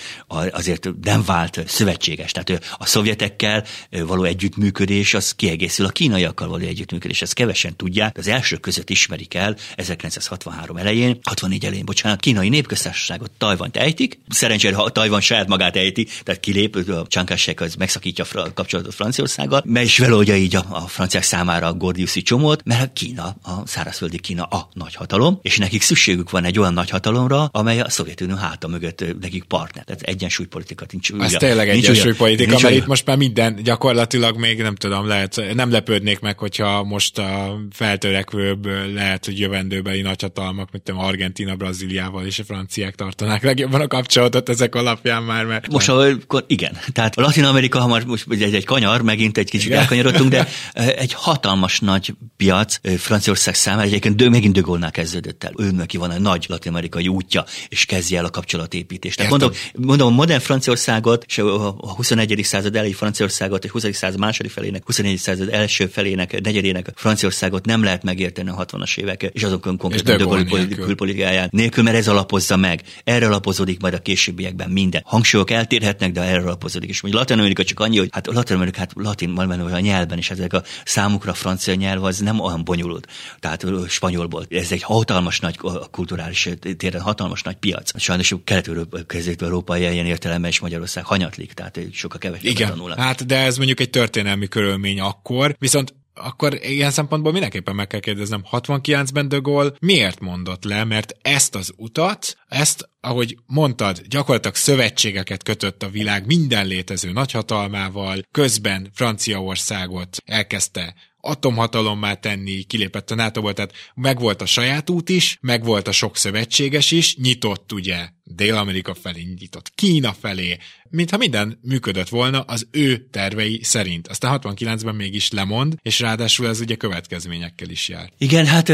[0.51, 2.33] azért nem vált szövetséges.
[2.33, 2.87] Tehát a
[3.29, 3.65] szovjetekkel
[4.07, 7.23] való együttműködés az kiegészül a kínaiakkal való együttműködés.
[7.23, 8.19] Ezt kevesen tudják.
[8.19, 14.19] Az első között ismerik el 1963 elején, 64 elején, bocsánat, kínai népköztársaságot Tajvant ejtik.
[14.29, 19.63] Szerencsére, ha Tajvan saját magát ejti, tehát kilép, a Csánkásek az megszakítja a kapcsolatot Franciaországgal,
[19.65, 24.19] mert is feloldja így a, a franciák számára a Gordiuszi csomót, mert Kína, a szárazföldi
[24.19, 29.05] Kína a nagyhatalom, és nekik szükségük van egy olyan nagyhatalomra, amely a Szovjetunió háta mögött
[29.21, 29.85] nekik partner.
[29.85, 31.13] Tehát egyensúlypolitika nincs.
[31.13, 36.21] Ez tényleg egyensúlypolitika, mert itt most már minden gyakorlatilag még nem tudom, lehet, nem lepődnék
[36.21, 42.45] meg, hogyha most a feltörekvőbb lehet, hogy jövendőbeli nagyhatalmak, mint tudom, Argentina, Brazíliával és a
[42.45, 45.45] franciák tartanák legjobban a kapcsolatot ezek alapján már.
[45.45, 46.79] Mert most akkor igen.
[46.93, 50.49] Tehát a Latin Amerika, ha már most egy, egy kanyar, megint egy kicsit elkanyarodtunk, de
[51.05, 55.53] egy hatalmas nagy piac Franciaország számára, egyébként de megint de Gaulle-nál kezdődött el.
[55.57, 59.17] Ő neki van egy nagy latin-amerikai útja, és kezdje el a kapcsolatépítést.
[59.17, 62.41] Tehát mondom, mondom, a modern Franciaországot, és a 21.
[62.43, 63.85] század elejé Franciaországot, és 20.
[63.93, 65.17] század második felének, 21.
[65.17, 70.25] század első felének, negyedének Franciaországot nem lehet megérteni a 60-as évek, és azokon konkrétan de
[70.25, 72.83] Gaulle külpolitikáján nélkül, mert ez alapozza meg.
[73.05, 75.03] Erre alapozódik majd a későbbiekben minden.
[75.05, 76.89] Hangsúlyok eltérhetnek, de erre alapozódik.
[76.89, 80.31] És mondjuk Latin Amerika csak annyi, hogy hát Latin Amerika, hát latin, a nyelven, és
[80.31, 83.07] ezek a számukra a francia nyelv az nem olyan bonyolult.
[83.41, 84.47] Tehát spanyolból.
[84.51, 85.59] Ez egy hatalmas nagy
[85.91, 88.01] kulturális téren, hatalmas nagy piac.
[88.01, 93.07] Sajnos kelet-európai ilyen értelemben is Magyarország hanyatlik, tehát sokkal kevesebb Igen, tanulnak.
[93.07, 98.01] hát de ez mondjuk egy történelmi körülmény akkor, viszont akkor ilyen szempontból mindenképpen meg kell
[98.01, 104.57] kérdeznem, 69-ben de Gaulle miért mondott le, mert ezt az utat, ezt, ahogy mondtad, gyakorlatilag
[104.57, 113.53] szövetségeket kötött a világ minden létező nagyhatalmával, közben Franciaországot elkezdte atomhatalommá tenni, kilépett a NATO-ból,
[113.53, 119.35] tehát megvolt a saját út is, megvolt a sok szövetséges is, nyitott ugye Dél-Amerika felé,
[119.39, 120.59] nyitott Kína felé,
[120.91, 124.09] mintha minden működött volna az ő tervei szerint.
[124.09, 128.11] Aztán 69-ben mégis lemond, és ráadásul ez ugye következményekkel is jár.
[128.19, 128.69] Igen, hát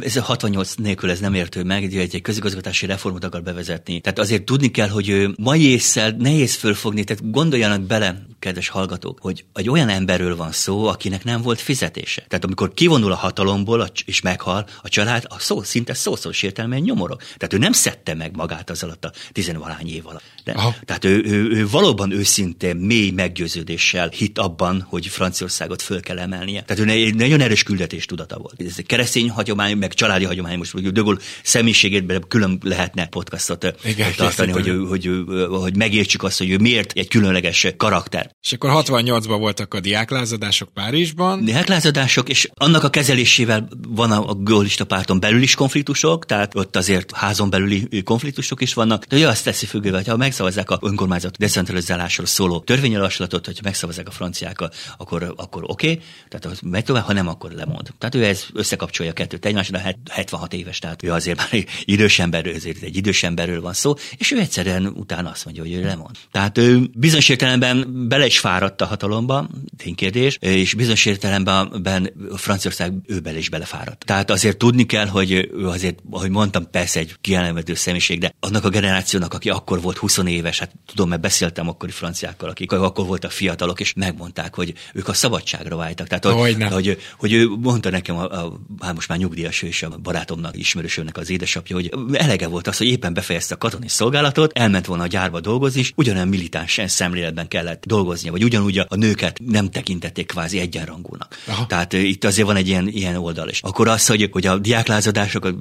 [0.00, 4.00] ez a 68 nélkül ez nem értő meg, hogy egy közigazgatási reformot akar bevezetni.
[4.00, 9.44] Tehát azért tudni kell, hogy mai észsel nehéz fölfogni, tehát gondoljanak bele, kedves hallgatók, hogy
[9.54, 12.24] egy olyan emberről van szó, akinek nem volt fizetése.
[12.28, 17.20] Tehát amikor kivonul a hatalomból és meghal a család, a szó szinte szószoros értelmén nyomorog.
[17.36, 20.22] Tehát ő nem szedte meg magát az alatt a tizenvalány év alatt.
[20.44, 20.52] De,
[20.84, 26.62] tehát ő, ő, ő valóban őszintén, mély meggyőződéssel hit abban, hogy Franciaországot föl kell emelnie.
[26.62, 28.62] Tehát ő egy nagyon erős küldetés tudata volt.
[28.62, 34.12] Ez egy keresztény hagyomány, meg családi hagyomány, most hogy Dögol személyiségét külön lehetne podcastot Igen,
[34.16, 38.30] tartani, hogy, hogy, hogy, hogy megértsük azt, hogy ő miért egy különleges karakter.
[38.42, 41.44] És akkor 68-ban voltak a diáklázadások Párizsban.
[41.44, 44.30] Diáklázadások, és annak a kezelésével van a,
[44.78, 49.16] a párton belül is konfliktusok, tehát ott azért házon belüli konfliktusok is vannak, vannak, de
[49.16, 54.10] ő azt teszi függővé, hogy ha megszavazzák a önkormányzat decentralizálásról szóló törvényjavaslatot, hogy megszavazzák a
[54.10, 57.92] franciákkal, akkor, akkor oké, okay, tehát megy tovább, ha nem, akkor lemond.
[57.98, 59.78] Tehát ő ez összekapcsolja a kettőt egymásra,
[60.10, 64.30] 76 éves, tehát ő azért már idős emberről, azért egy idős emberről van szó, és
[64.30, 66.16] ő egyszerűen utána azt mondja, hogy ő lemond.
[66.32, 73.20] Tehát ő bizonyos értelemben bele is fáradt a hatalomba, ténykérdés, és bizonyos értelemben Franciaország ő
[73.20, 74.04] bele is belefáradt.
[74.04, 78.64] Tehát azért tudni kell, hogy ő azért, ahogy mondtam, persze egy kiemelkedő személyiség, de annak
[78.64, 83.06] a generációnak, aki akkor volt 20 éves, hát tudom, mert beszéltem akkori franciákkal, akik akkor
[83.06, 86.06] voltak fiatalok, és megmondták, hogy ők a szabadságra váltak.
[86.06, 89.88] Tehát, hogy, hogy, hogy, ő mondta nekem, a, a, hát most már nyugdíjas és a
[89.88, 94.86] barátomnak, ismerősömnek az édesapja, hogy elege volt az, hogy éppen befejezte a katonai szolgálatot, elment
[94.86, 99.70] volna a gyárba dolgozni, és ugyanolyan militáns szemléletben kellett dolgoznia, vagy ugyanúgy a nőket nem
[99.70, 101.36] tekintették kvázi egyenrangúnak.
[101.46, 101.66] Aha.
[101.66, 103.60] Tehát uh, itt azért van egy ilyen, ilyen oldal is.
[103.62, 105.54] Akkor az, hogy, hogy a diáklázadások, a,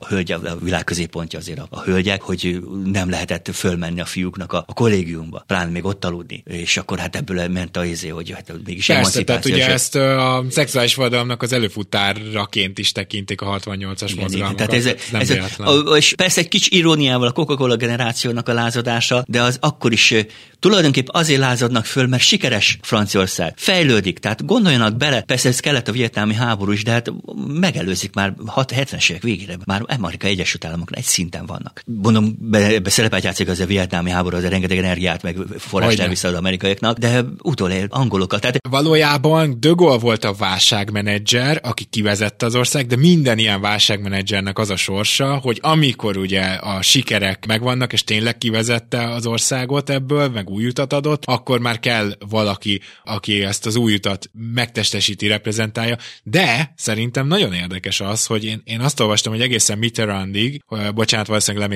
[0.00, 2.43] a hölgy, a világ középpontja azért a, a hölgyek, hogy
[2.84, 6.42] nem lehetett fölmenni a fiúknak a, a kollégiumba, pláne még ott aludni.
[6.46, 10.44] És akkor hát ebből ment a izé, hogy hát mégis Persze, tehát ugye ezt a
[10.50, 14.56] szexuális vadalomnak az előfutáraként is tekintik a 68-as mozgalmakat.
[14.56, 19.24] Tehát ez, ez, ez a, és persze egy kicsi iróniával a Coca-Cola generációnak a lázadása,
[19.26, 20.14] de az akkor is
[20.58, 23.52] tulajdonképp azért lázadnak föl, mert sikeres Franciaország.
[23.56, 27.12] Fejlődik, tehát gondoljanak bele, persze ez kellett a vietnámi háború is, de hát
[27.46, 31.82] megelőzik már 70-es évek végére, már Amerikai Egyesült Államoknál egy szinten vannak.
[31.86, 35.98] Mondom, be, be szerepet játszik az a vietnámi háború, az a rengeteg energiát, meg forrást
[35.98, 38.40] elvisz az amerikaiaknak, de utolér angolokat.
[38.40, 38.58] Tehát...
[38.70, 44.70] Valójában De Gaulle volt a válságmenedzser, aki kivezette az ország, de minden ilyen válságmenedzsernek az
[44.70, 50.50] a sorsa, hogy amikor ugye a sikerek megvannak, és tényleg kivezette az országot ebből, meg
[50.50, 55.96] új utat adott, akkor már kell valaki, aki ezt az új utat megtestesíti, reprezentálja.
[56.22, 60.62] De szerintem nagyon érdekes az, hogy én, én azt olvastam, hogy egészen Mitterrandig,
[60.94, 61.68] bocsánat, valószínűleg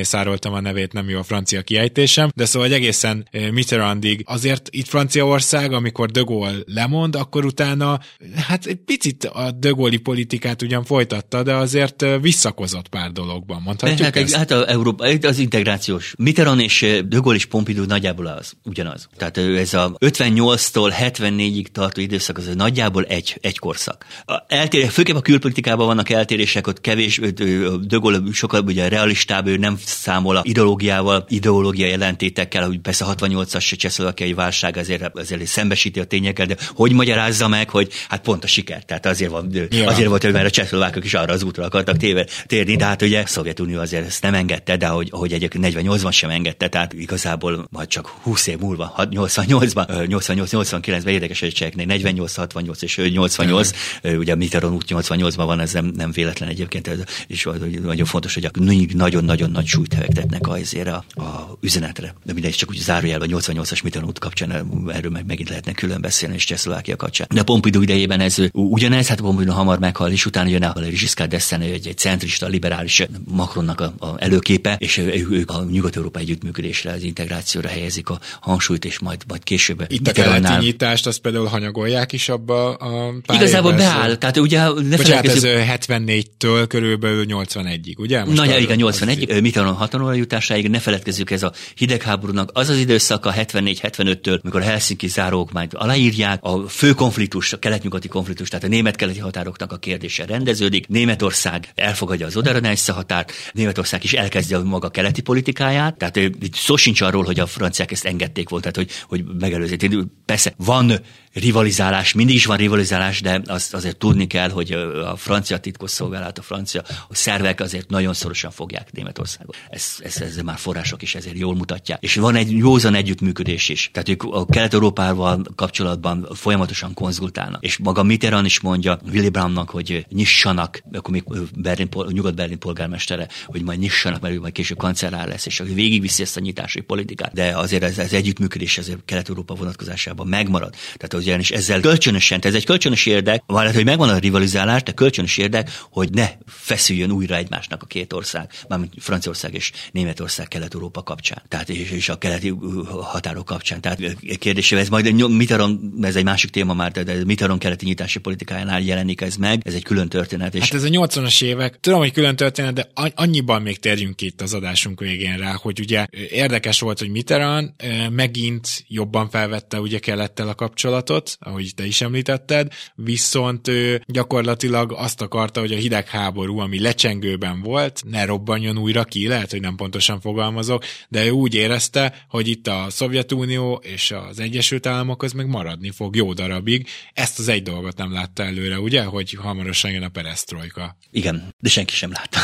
[0.44, 5.72] lemészároltam a nevét, nem jó a francia kiejtésem, de szóval egészen Mitterrandig azért itt Franciaország,
[5.72, 8.00] amikor De Gaulle lemond, akkor utána
[8.36, 14.00] hát egy picit a De Gaulle politikát ugyan folytatta, de azért visszakozott pár dologban, mondhatjuk
[14.00, 14.34] hát, ezt?
[14.34, 16.14] Hát a Európa, az integrációs.
[16.18, 19.08] Mitterrand és De Gaulle és Pompidou nagyjából az, ugyanaz.
[19.16, 24.06] Tehát ez a 58-tól 74-ig tartó időszak, az nagyjából egy, egy korszak.
[24.46, 29.78] Eltér, főképp a külpolitikában vannak eltérések, ott kevés, De Gaulle sokkal ugye realistább, ő nem
[29.84, 36.04] számol a ideológiával, ideológia jelentétekkel, hogy persze a 68-as csehszlovakiai válság azért, azért szembesíti a
[36.04, 38.84] tényekkel, de hogy magyarázza meg, hogy hát pont a siker.
[38.84, 39.88] Tehát azért, van, ja.
[39.88, 43.02] azért volt, hogy mert a csehszlovákok is arra az útra akartak téve, térni, de hát
[43.02, 46.92] ugye a Szovjetunió azért ezt nem engedte, de hogy, hogy egyébként 48-ban sem engedte, tehát
[46.92, 53.70] igazából majd csak 20 év múlva, 88-ban, 88-89-ben érdekes, hogy cseheknél 48, 68 és 88,
[54.02, 54.18] ja.
[54.18, 56.90] ugye Mitterrand út 88-ban van, ez nem, nem véletlen egyébként,
[57.26, 57.48] és
[57.82, 58.50] nagyon fontos, hogy
[58.94, 62.14] nagyon-nagyon nagy súlyt fektetnek azért a, a üzenetre.
[62.24, 64.50] De mindegy, csak úgy zárójelben 88-as Mitterrand út kapcsán
[64.88, 67.26] erről meg megint lehetne külön beszélni, és Csehszlovákia kapcsán.
[67.34, 71.72] De Pompidou idejében ez ugyanez, hát Pompidou hamar meghal, és utána jön a Giscard d'Estaing,
[71.72, 74.96] egy, egy centrista, liberális Macronnak a, a előképe, és
[75.30, 79.84] ők a nyugat-európai együttműködésre, az integrációra helyezik a hangsúlyt, és majd, majd később.
[79.88, 84.96] Itt a keleti nyitást, azt például hanyagolják is abba a Igazából beáll, tehát ugye ne
[84.96, 88.24] Bocsánat, ez 74-től körülbelül 81-ig, ugye?
[88.24, 89.76] Most Nagy, igen, 81, Mitterrand
[90.08, 95.08] hatalomra jutásáig, ne feledkezzük, ez a hidegháborúnak az az időszaka 74-75-től, amikor a Helsinki
[95.52, 100.88] majd aláírják, a fő konfliktus, a kelet-nyugati konfliktus, tehát a német-keleti határoknak a kérdése rendeződik,
[100.88, 106.76] Németország elfogadja az Oder-Neisse határt, Németország is elkezdje a maga keleti politikáját, tehát itt szó
[106.76, 109.86] sincs arról, hogy a franciák ezt engedték volt, tehát hogy, hogy megelőzik.
[110.24, 110.92] Persze van
[111.32, 116.42] rivalizálás, mindig is van rivalizálás, de azt azért tudni kell, hogy a francia titkosszolgálat, a
[116.42, 119.56] francia a szervek azért nagyon szorosan fogják Németországot.
[119.70, 122.02] Ez, ez, ez már források is ezért jól mutatják.
[122.02, 123.90] És van egy józan együttműködés is.
[123.92, 127.64] Tehát ők a Kelet-Európával kapcsolatban folyamatosan konzultálnak.
[127.64, 131.24] És maga Mitterrand is mondja Willy Brandtnak, hogy nyissanak, akkor még
[131.54, 136.36] Berlin, Nyugat-Berlin polgármestere, hogy majd nyissanak, mert ő majd később kancellár lesz, és végigviszi ezt
[136.36, 137.32] a nyitási politikát.
[137.32, 140.70] De azért ez, ez együttműködés azért Kelet-Európa vonatkozásában megmarad.
[140.70, 144.92] Tehát az ugyanis ezzel kölcsönösen, ez egy kölcsönös érdek, mert hogy megvan a rivalizálás, de
[144.92, 151.02] kölcsönös érdek, hogy ne feszüljön újra egymásnak a két ország, mármint Franciaország és Németország Kelet-Európa
[151.02, 152.54] kapcsán, tehát és, és a keleti
[153.00, 153.80] határok kapcsán.
[153.80, 154.00] Tehát
[154.38, 159.20] kérdésével ez majd Mitterrand, ez egy másik téma már, de Mitterrand keleti nyitási politikájánál jelenik
[159.20, 160.54] ez meg, ez egy külön történet.
[160.54, 160.60] És...
[160.60, 164.54] Hát ez a 80-as évek, tudom, hogy külön történet, de annyiban még térjünk itt az
[164.54, 167.70] adásunk végén rá, hogy ugye érdekes volt, hogy Mitterrand
[168.10, 175.20] megint jobban felvette ugye kelettel a kapcsolatot, ahogy te is említetted, viszont ő gyakorlatilag azt
[175.20, 180.20] akarta, hogy a hidegháború, ami lecsengőben volt, ne robbanjon újra ki, lehet, hogy nem pontosan
[180.20, 185.46] fogalmazok, de ő úgy érezte, hogy itt a Szovjetunió és az Egyesült Államok az meg
[185.46, 186.86] maradni fog jó darabig.
[187.12, 190.96] Ezt az egy dolgot nem látta előre, ugye, hogy hamarosan jön a perestroika.
[191.10, 192.38] Igen, de senki sem látta.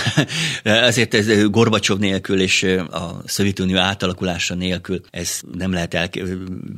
[0.89, 6.09] Ezért ez Gorbacsov nélkül és a Szovjetunió átalakulása nélkül ez nem lehet el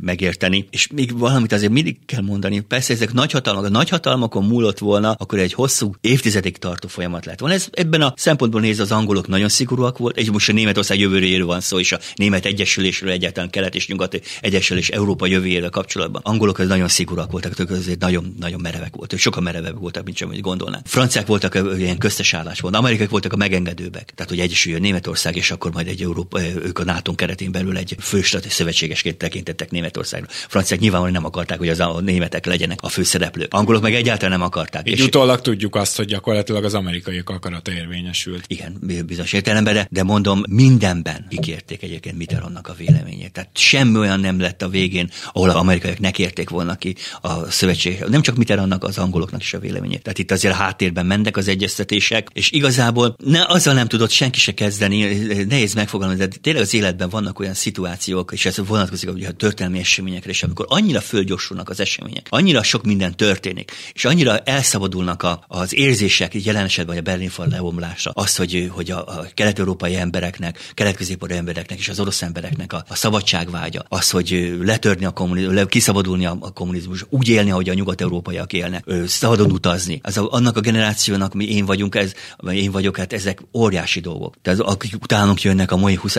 [0.00, 0.66] megérteni.
[0.70, 5.38] És még valamit azért mindig kell mondani, persze ezek nagyhatalmak, a nagyhatalmakon múlott volna, akkor
[5.38, 7.54] egy hosszú évtizedig tartó folyamat lett volna.
[7.54, 11.46] Ez ebben a szempontból néz az angolok nagyon szigorúak volt, és most a Németország jövőjéről
[11.46, 16.20] van szó, és a német egyesülésről egyáltalán kelet és nyugat egyesülés Európa jövőjével kapcsolatban.
[16.24, 20.16] Angolok az nagyon szigorúak voltak, ők azért nagyon, nagyon merevek voltak, sokkal merevek voltak, mint
[20.16, 20.86] sem, hogy gondolnánk.
[20.86, 24.12] Franciák voltak ilyen köztes állásban, amerikai voltak a megengedőbbek.
[24.14, 27.96] Tehát, hogy egyesüljön Németország, és akkor majd egy Európa, ők a NATO keretén belül egy
[28.00, 30.26] főstat szövetségesként tekintettek Németországra.
[30.30, 33.54] Franciák nyilvánvalóan nem akarták, hogy az a németek legyenek a főszereplők.
[33.54, 34.88] Angolok meg egyáltalán nem akarták.
[34.88, 38.44] Így és utólag tudjuk azt, hogy gyakorlatilag az amerikaiak akarata érvényesült.
[38.46, 43.32] Igen, bizonyos értelemben, de, de mondom, mindenben kikérték egyébként Mitterrandnak a véleményét.
[43.32, 47.50] Tehát semmi olyan nem lett a végén, ahol az amerikaiak ne kérték volna ki a
[47.50, 48.04] szövetség.
[48.08, 50.02] Nem csak Mitterrandnak, az angoloknak is a véleményét.
[50.02, 54.38] Tehát itt azért a háttérben mentek az egyeztetések, és igazából ne, azzal nem tudott senki
[54.38, 55.04] se kezdeni,
[55.48, 60.30] nehéz megfogalmazni, de tényleg az életben vannak olyan szituációk, és ez vonatkozik a történelmi eseményekre,
[60.30, 65.74] és amikor annyira fölgyorsulnak az események, annyira sok minden történik, és annyira elszabadulnak a, az
[65.74, 71.16] érzések, jelen esetben a Berlin fal leomlása, az, hogy, hogy a, a kelet-európai embereknek, kelet
[71.28, 76.36] embereknek és az orosz embereknek a, a szabadságvágya, az, hogy letörni a kommunizmus, kiszabadulni a,
[76.40, 80.00] a kommunizmus, úgy élni, ahogy a nyugat-európaiak élnek, szabadon utazni.
[80.02, 82.12] Az a, annak a generációnak, mi én vagyunk, ez,
[82.50, 84.34] én vagyok, hát ezek óriási dolgok.
[84.42, 86.16] Tehát akik utánunk jönnek a mai 20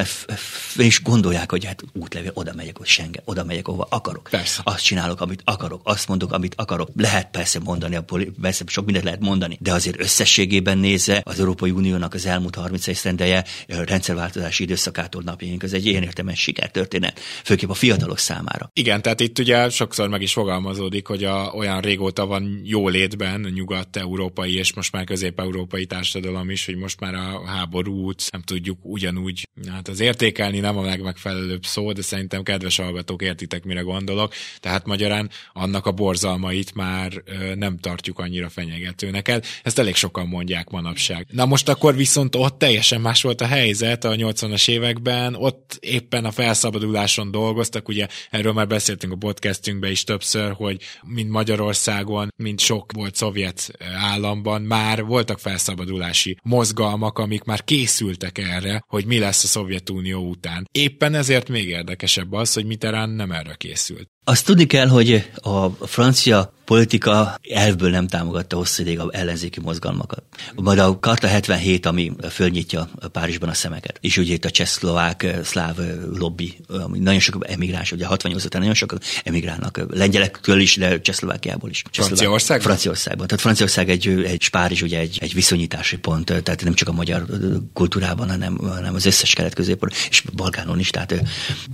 [0.77, 4.27] és gondolják, hogy hát útlevél, oda megyek, hogy Schengen, oda megyek, ahova akarok.
[4.29, 4.61] Persze.
[4.63, 6.89] Azt csinálok, amit akarok, azt mondok, amit akarok.
[6.95, 11.39] Lehet persze mondani, a poli- persze sok mindent lehet mondani, de azért összességében nézve az
[11.39, 13.43] Európai Uniónak az elmúlt 30 esztendeje
[13.87, 18.69] rendszerváltozási időszakától napjaink az egy ilyen értelmes sikertörténet, főképp a fiatalok számára.
[18.73, 24.57] Igen, tehát itt ugye sokszor meg is fogalmazódik, hogy a, olyan régóta van jólétben nyugat-európai
[24.57, 29.87] és most már közép-európai társadalom is, hogy most már a háborút nem tudjuk ugyanúgy, hát
[29.87, 34.33] az értékelni nem a legmegfelelőbb szó, de szerintem kedves hallgatók értitek, mire gondolok.
[34.59, 37.23] Tehát magyarán annak a borzalmait már
[37.55, 39.39] nem tartjuk annyira fenyegetőnek.
[39.63, 41.27] Ezt elég sokan mondják manapság.
[41.31, 46.25] Na most akkor viszont ott teljesen más volt a helyzet a 80-as években, ott éppen
[46.25, 52.59] a felszabaduláson dolgoztak, ugye erről már beszéltünk a podcastünkben is többször, hogy mind Magyarországon, mind
[52.59, 59.43] sok volt szovjet államban már voltak felszabadulási mozgalmak, amik már készültek erre, hogy mi lesz
[59.43, 60.67] a Szovjetunió után.
[60.71, 64.09] Éppen ezért még érdekesebb az, hogy Mitterrand nem erre készült.
[64.29, 70.23] Azt tudni kell, hogy a francia politika elvből nem támogatta hosszú ideig a ellenzéki mozgalmakat.
[70.55, 75.75] Majd a Karta 77, ami fölnyitja Párizsban a szemeket, és ugye itt a csehszlovák, szláv
[76.13, 81.69] lobby, ami nagyon sok emigráns, ugye 68 után nagyon sokan emigrálnak, lengyelektől is, de Csehszlovákiából
[81.69, 81.83] is.
[81.91, 82.65] Franciaországban?
[82.65, 83.27] Franciaországban.
[83.27, 87.25] Tehát Franciaország egy, egy Párizs ugye egy, egy viszonyítási pont, tehát nem csak a magyar
[87.73, 91.23] kultúrában, hanem, hanem az összes kelet középor és Balkánon is, tehát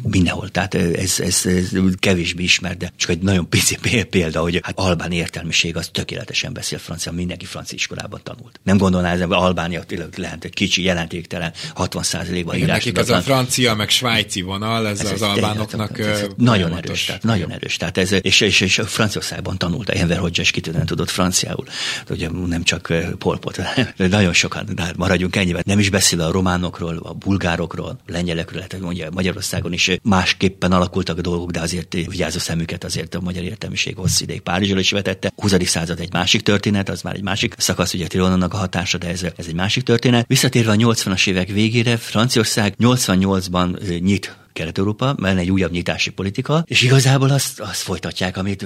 [0.03, 0.49] mindenhol.
[0.49, 3.77] Tehát ez, ez, ez kevésbé ismert, de csak egy nagyon pici
[4.09, 8.59] példa, hogy hát albán értelmiség az tökéletesen beszél francia, mindenki francia iskolában tanult.
[8.63, 9.83] Nem gondolná ezen, hogy Albánia
[10.15, 12.03] lehet egy kicsi, jelentéktelen, 60
[12.45, 12.67] ban írás.
[12.67, 17.05] Nekik az a francia, meg svájci vonal, ez, ez az albánoknak ez, ez nagyon erős,
[17.05, 17.77] tehát nagyon erős.
[17.77, 21.65] Tehát ez, és, és, és Franciaországban tanult, Enver Hodzsa is kitűnően tudott franciául.
[22.09, 23.61] Ugye nem csak Polpot,
[23.97, 25.63] de nagyon sokan, de hát maradjunk ennyiben.
[25.65, 30.71] Nem is beszél a románokról, a bulgárokról, a lengyelekről, lehet, hogy mondja, Magyarországon is másképpen
[30.71, 31.97] alakultak a dolgok, de azért
[32.33, 35.31] vigyázó szemüket azért a magyar értelmiség hosszú ideig Párizs Párizsról is vetette.
[35.35, 35.69] 20.
[35.69, 39.23] század egy másik történet, az már egy másik szakasz, ugye Trianonnak a hatása, de ez,
[39.23, 40.27] ez egy másik történet.
[40.27, 46.81] Visszatérve a 80-as évek végére, Franciaország 88-ban nyit Kelet-Európa, mert egy újabb nyitási politika, és
[46.81, 48.65] igazából azt, azt folytatják, amit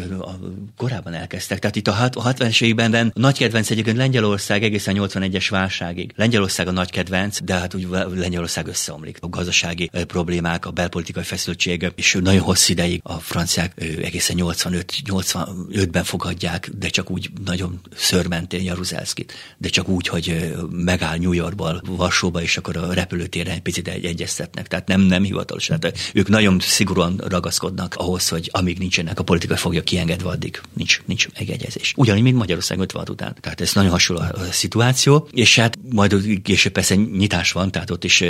[0.78, 1.60] korábban elkezdtek.
[1.60, 6.14] Tehát itt a 60-es években a nagy kedvenc egyébként Lengyelország egészen 81-es válságig.
[6.16, 9.18] Lengyelország a nagy kedvenc, de hát úgy Lengyelország összeomlik.
[9.22, 16.04] A gazdasági problémák, a belpolitikai feszültség, és nagyon hosszú ideig a franciák egészen 85, 85-ben
[16.04, 22.42] fogadják, de csak úgy nagyon szörmentén Jaruzelszkit, de csak úgy, hogy megáll New Yorkból, Varsóba,
[22.42, 24.68] és akkor a repülőtéren egy picit egy egyeztetnek.
[24.68, 29.58] Tehát nem, nem hivatalos Tehát ők nagyon szigorúan ragaszkodnak ahhoz, hogy amíg nincsenek a politikai
[29.58, 31.94] fogja kiengedve, addig nincs, nincs megegyezés.
[31.96, 33.36] Ugyanígy, mint Magyarország 56 után.
[33.42, 38.04] Tehát ez nagyon hasonló a szituáció, és hát majd később persze nyitás van, tehát ott
[38.04, 38.24] is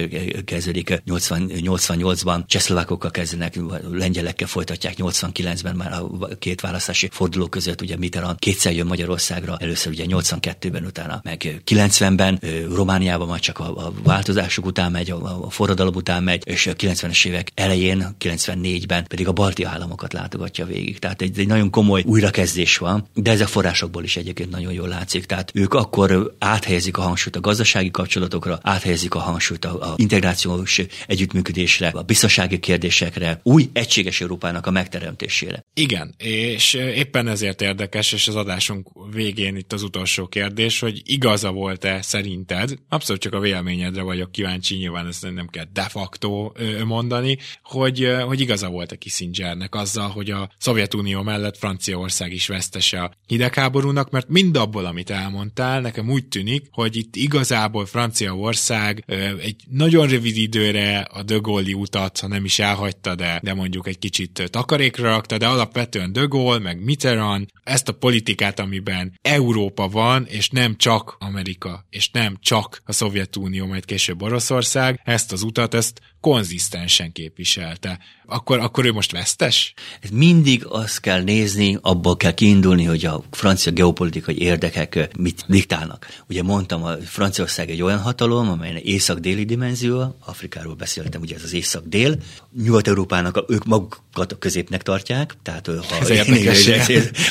[0.46, 3.60] kezdődik 80, 88-ban, csehszlovákokkal kezdenek,
[3.92, 9.92] lengyelekkel folytatják 89-ben már a két választási forduló között, ugye Mitterrand kétszer jön Magyarországra, először
[9.92, 12.40] ugye 82-ben, utána meg 90-ben,
[12.74, 16.74] Romániában majd csak a, a változások után megy, a, a forradalom után megy, és a
[16.74, 21.00] 90-es évek elején, 94-ben pedig a balti államokat látogatja végig.
[21.00, 24.88] Tehát egy, egy nagyon komoly újrakezdés van, de ez a forrásokból is egyébként nagyon jól
[24.88, 25.26] látszik.
[25.26, 30.82] Tehát ők akkor áthelyezik a hangsúlyt a gazdasági kapcsolatokra, áthelyezik a hangsúlyt a, a integrációs
[31.08, 35.66] együttműködésre, a biztonsági kérdésekre, új egységes Európának a megteremtésére.
[35.74, 41.52] Igen, és éppen ezért érdekes, és az adásunk végén itt az utolsó kérdés, hogy igaza
[41.52, 46.52] volt-e szerinted, abszolút csak a véleményedre vagyok kíváncsi, nyilván ezt nem kell de facto
[46.86, 47.27] mondani,
[47.64, 54.10] hogy, hogy igaza volt-e Kissingernek azzal, hogy a Szovjetunió mellett Franciaország is vesztese a hidegháborúnak,
[54.10, 59.04] mert mind abból, amit elmondtál, nekem úgy tűnik, hogy itt igazából Franciaország
[59.42, 64.00] egy nagyon rövid időre a Gaulle utat, ha nem is elhagyta, de, de mondjuk egy
[64.00, 70.50] kicsit takarékra rakta, de alapvetően Gaulle, meg Mitterrand ezt a politikát, amiben Európa van, és
[70.50, 76.02] nem csak Amerika, és nem csak a Szovjetunió, majd később Oroszország, ezt az utat, ezt
[76.22, 78.00] konzisztensen képviselte.
[78.30, 79.74] Akkor, akkor ő most vesztes?
[80.12, 86.08] Mindig azt kell nézni, abból kell kiindulni, hogy a francia geopolitikai érdekek mit diktálnak.
[86.30, 91.54] Ugye mondtam, a Franciaország egy olyan hatalom, amely észak-déli dimenzió, Afrikáról beszéltem, ugye ez az
[91.54, 92.16] észak-dél,
[92.64, 96.70] Nyugat-Európának ők magukat a középnek tartják, tehát ha ez érdekes,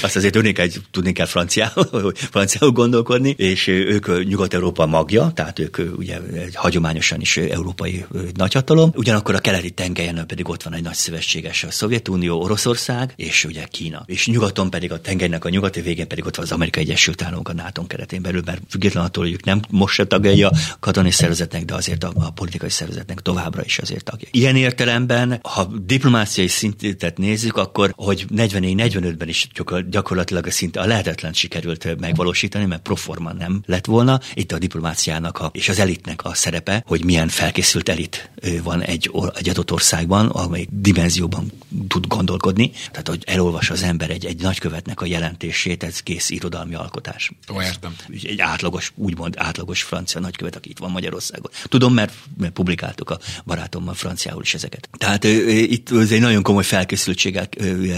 [0.03, 5.78] azt azért tudni kell, tudni kell franciául, franciául gondolkodni, és ők Nyugat-Európa magja, tehát ők
[5.97, 6.18] ugye
[6.55, 11.70] hagyományosan is európai nagyhatalom, ugyanakkor a keleti tengelyen pedig ott van egy nagy szövetséges, a
[11.70, 14.03] Szovjetunió, Oroszország és ugye Kína.
[14.07, 17.49] És nyugaton pedig a tengernek a nyugati végén pedig ott van az Amerikai Egyesült Államok
[17.49, 21.11] a NATO keretén belül, mert független attól, hogy ők nem most se tagjai a katonai
[21.11, 24.28] szervezetnek, de azért a, a politikai szervezetnek továbbra is azért tagja.
[24.30, 29.49] Ilyen értelemben, ha diplomáciai szintet nézzük, akkor hogy 44-45-ben is
[29.89, 34.20] gyakorlatilag a szinte a lehetetlen sikerült megvalósítani, mert proforma nem lett volna.
[34.34, 38.30] Itt a diplomáciának a, és az elitnek a szerepe, hogy milyen felkészült elit
[38.62, 41.52] van egy, egy adott országban, amely dimenzióban
[41.88, 42.70] tud gondolkodni.
[42.90, 47.32] Tehát, hogy elolvas az ember egy, egy nagykövetnek a jelentését, ez kész irodalmi alkotás.
[47.54, 47.96] Ó, értem.
[48.22, 51.50] Egy átlagos, úgymond átlagos francia nagykövet, aki itt van Magyarországon.
[51.64, 54.88] Tudom, mert, mert publikáltuk a barátommal franciául is ezeket.
[54.98, 57.48] Tehát itt ez egy nagyon komoly felkészültséggel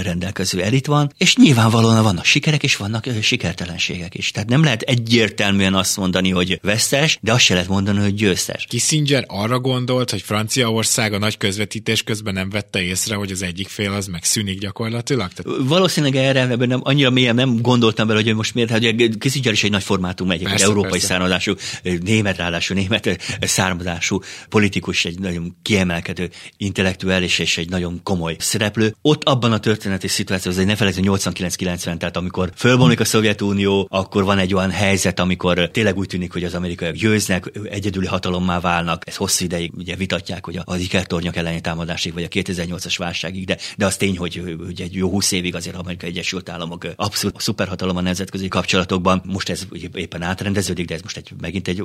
[0.02, 4.30] rendelkező elit van, és nyilvánvalóan vannak sikerek, és vannak sikertelenségek is.
[4.30, 8.64] Tehát nem lehet egyértelműen azt mondani, hogy vesztes, de azt se lehet mondani, hogy győztes.
[8.68, 13.68] Kissinger arra gondolt, hogy Franciaország a nagy közvetítés közben nem vette észre, hogy az egyik
[13.68, 15.32] fél az megszűnik gyakorlatilag?
[15.32, 15.60] Tehát...
[15.62, 19.70] Valószínűleg erre nem, annyira mélyen nem gondoltam bele, hogy most miért, hogy Kissinger is egy
[19.70, 21.06] nagy formátum, egy persze, európai persze.
[21.06, 21.54] származású,
[22.02, 28.94] német ráadású, német származású politikus, egy nagyon kiemelkedő intellektuális és egy nagyon komoly szereplő.
[29.02, 34.38] Ott abban a történeti szituációban, ne felejtsd, 89-90, tehát amikor fölbomlik a Szovjetunió, akkor van
[34.38, 39.06] egy olyan helyzet, amikor tényleg úgy tűnik, hogy az amerikaiak győznek, egyedüli hatalommá válnak.
[39.06, 42.28] Ez hosszú ideig ugye vitatják, hogy az ikertornyok elleni támadásig, vagy a
[42.58, 46.48] 2008-as válságig, de, de az tény, hogy, hogy egy jó húsz évig azért Amerika Egyesült
[46.48, 49.22] Államok abszolút szuperhatalom a nemzetközi kapcsolatokban.
[49.24, 51.82] Most ez éppen átrendeződik, de ez most egy, megint egy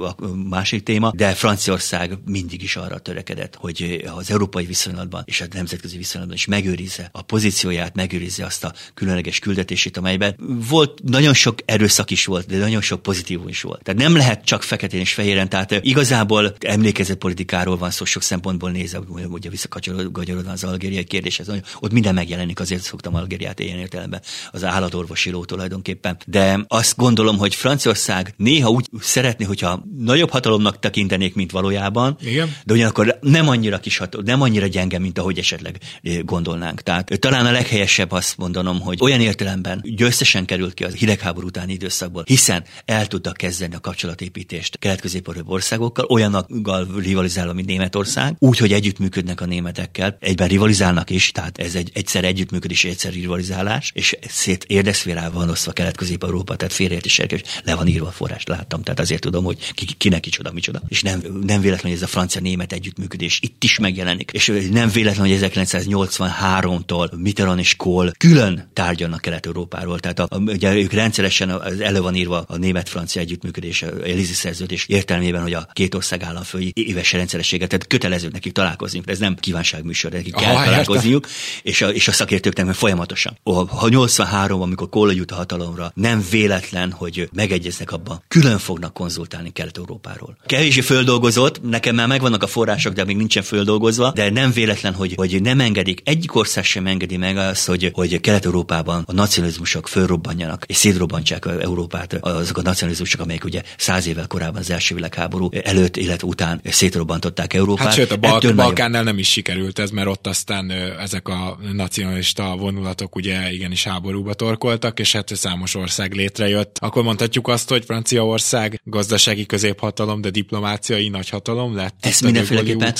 [0.49, 1.11] másik téma.
[1.15, 6.45] De Franciaország mindig is arra törekedett, hogy az európai viszonylatban és a nemzetközi viszonylatban is
[6.45, 10.35] megőrizze a pozícióját, megőrizze azt a különleges küldetését, amelyben
[10.69, 13.83] volt nagyon sok erőszak is volt, de nagyon sok pozitívum is volt.
[13.83, 18.71] Tehát nem lehet csak feketén és fehéren, tehát igazából emlékezett politikáról van szó sok szempontból
[18.71, 18.99] nézve,
[19.29, 21.47] ugye visszakacsarodva az algériai kérdéshez,
[21.79, 26.17] ott minden megjelenik, azért szoktam Algériát ilyen értelemben, az állatorvosi ló tulajdonképpen.
[26.25, 32.55] De azt gondolom, hogy Franciaország néha úgy szeretné, hogyha nagyobb hatalomnak tekintenék, mint valójában, Igen.
[32.65, 35.77] de ugyanakkor nem annyira kis hatalom, nem annyira gyenge, mint ahogy esetleg
[36.21, 36.81] gondolnánk.
[36.81, 41.73] Tehát talán a leghelyesebb azt mondanom, hogy olyan értelemben győztesen került ki a hidegháború utáni
[41.73, 48.73] időszakból, hiszen el tudtak kezdeni a kapcsolatépítést kelet-közép országokkal, olyanokkal rivalizálva, mint Németország, úgy, hogy
[48.73, 54.17] együttműködnek a németekkel, egyben ebben rivalizálnak is, tehát ez egy egyszer együttműködés, egyszer rivalizálás, és
[54.27, 58.99] szét érdeszférával van osztva Kelet-Közép-Európa, tehát félreértések, és le van írva a forrást, láttam, tehát
[58.99, 60.81] azért tudom, hogy ki, kinek kicsoda, micsoda.
[60.87, 64.31] És nem, nem véletlen, hogy ez a francia-német együttműködés itt is megjelenik.
[64.31, 69.99] És nem véletlen, hogy 1983-tól Mitterrand és Kohl külön tárgyalnak Kelet-Európáról.
[69.99, 74.85] Tehát a, ugye ők rendszeresen az elő van írva a német-francia együttműködés, a Elizi szerződés
[74.87, 79.01] értelmében, hogy a két ország államfői éves rendszerességet, tehát kötelező nekik találkozni.
[79.05, 81.27] Ez nem kívánságműsor, nekik kell Aha, találkozniuk,
[81.63, 83.37] és a, és a szakértőknek folyamatosan.
[83.43, 88.93] A, a 83 amikor Kohl jut a hatalomra, nem véletlen, hogy megegyeznek abban, külön fognak
[88.93, 90.37] konzultálni Kelet-Európáról.
[90.45, 95.13] Kevésbé földolgozott, nekem már megvannak a források, de még nincsen földolgozva, de nem véletlen, hogy,
[95.15, 100.63] hogy nem engedik, egyik ország sem engedi meg azt, hogy, hogy Kelet-Európában a nacionalizmusok fölrobbanjanak
[100.67, 105.97] és szétrobbantsák Európát, azok a nacionalizmusok, amelyek ugye száz évvel korábban az első világháború előtt,
[105.97, 107.85] illetve után szétrobbantották Európát.
[107.85, 112.55] Hát sőt, a Balk- Balkánnál nem is sikerült ez, mert ott aztán ezek a nacionalista
[112.55, 116.77] vonulatok ugye igenis háborúba torkoltak, és hát számos ország létrejött.
[116.79, 121.95] Akkor mondhatjuk azt, hogy Franciaország gazdasági középhatalom, de diplomáciai nagyhatalom lett.
[121.99, 122.95] Ez mindenféleképpen.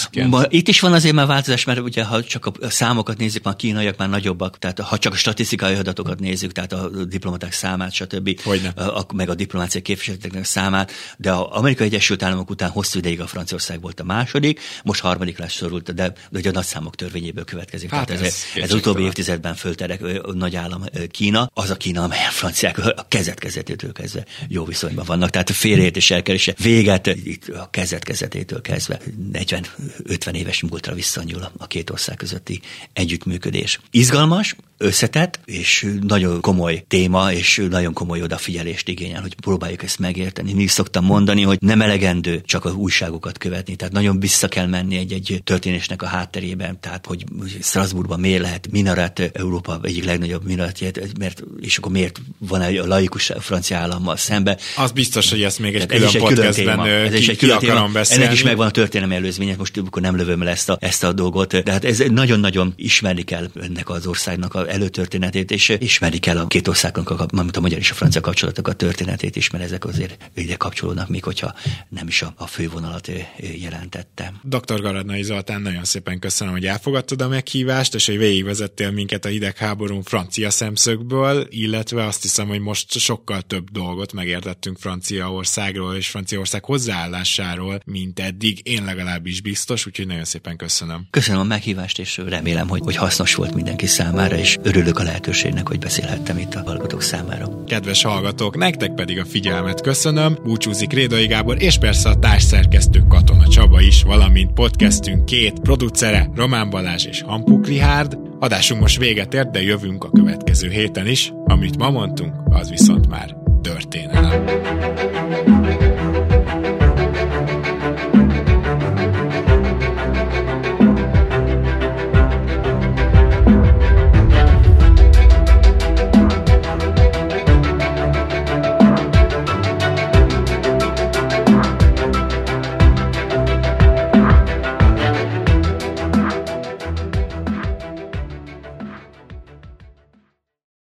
[0.48, 3.98] Itt is van azért már változás, mert ugye ha csak a számokat nézzük, már kínaiak
[3.98, 8.40] már nagyobbak, tehát ha csak a statisztikai adatokat nézzük, tehát a diplomaták számát, stb.
[8.76, 13.28] A, meg a diplomáciai képviseleteknek számát, de az Amerikai Egyesült Államok után hosszú ideig a
[13.28, 17.90] Franciaország volt a második, most harmadik lesz sorult, de, de ugye a nagyszámok törvényéből következik.
[17.90, 20.02] Hát tehát ez, ez, ez az utóbbi évtizedben fölterek
[20.34, 25.06] nagy állam Kína, az a Kína, amely a franciák a kezet kezetétől kezdve jó viszonyban
[25.06, 25.30] vannak.
[25.30, 29.00] Tehát a félreértés elkerülése véget itt a kezet kezetétől kezdve
[29.34, 32.62] 40-50 éves múltra visszanyúl a két ország közötti
[32.94, 33.80] együttműködés.
[33.92, 40.54] Izgalmas, összetett, és nagyon komoly téma, és nagyon komoly odafigyelést igényel, hogy próbáljuk ezt megérteni.
[40.54, 44.66] Mi is szoktam mondani, hogy nem elegendő csak a újságokat követni, tehát nagyon vissza kell
[44.66, 47.24] menni egy-egy történésnek a hátterében, tehát hogy
[47.62, 52.88] Strasbourgban miért lehet minaret Európa egyik legnagyobb minaretjét, mert és akkor miért van egy a
[52.88, 54.58] laikus francia állammal szembe.
[54.78, 56.88] Az biztos, hogy ezt még egy külön podcastben külön téma.
[56.88, 57.88] Ez ki, egy külön téma.
[57.88, 58.24] Beszélni.
[58.24, 61.14] Ennek is megvan a történelmi előzménye, most akkor nem lövöm el ezt a, ezt a
[61.14, 66.38] dolgot, de hát ez nagyon-nagyon ismerni kell ennek az országnak a előtörténetét, és ismeri kell
[66.38, 69.86] a két országnak, a, a magyar és a francia kapcsolatok a történetét is, mert ezek
[69.86, 71.54] azért ide kapcsolódnak, még hogyha
[71.90, 73.12] nem is a, a fővonalat
[73.60, 74.34] jelentette.
[74.44, 74.82] Dr.
[74.82, 80.04] Garadnai Zoltán, nagyon szépen köszönöm, hogy elfogadtad a meghívást, és hogy végigvezettél minket a hidegháborún
[80.04, 87.82] francia szemszögből, illetve azt hiszem, hogy most sokkal több dolgot megértettünk Franciaországról és Franciaország hozzáállásáról,
[87.86, 88.60] mint eddig.
[88.64, 91.08] Én legalábbis biztos, úgyhogy nagyon szépen köszönöm.
[91.10, 95.68] Köszönöm a meghívást, és remélem, hogy, hogy hasznos volt mindenki számára, és örülök a lehetőségnek,
[95.68, 97.64] hogy beszélhettem itt a hallgatók számára.
[97.68, 100.38] Kedves hallgatók, nektek pedig a figyelmet köszönöm.
[100.44, 106.70] Búcsúzik Rédai Gábor, és persze a társszerkesztő Katona Csaba is, valamint podcastünk két producere, Román
[106.70, 108.18] Balázs és Hampuk Rihárd.
[108.40, 111.34] Adásunk most véget ért, de jövünk a következő héten is.
[111.46, 114.44] Amit ma mondtunk, az viszont már történelem.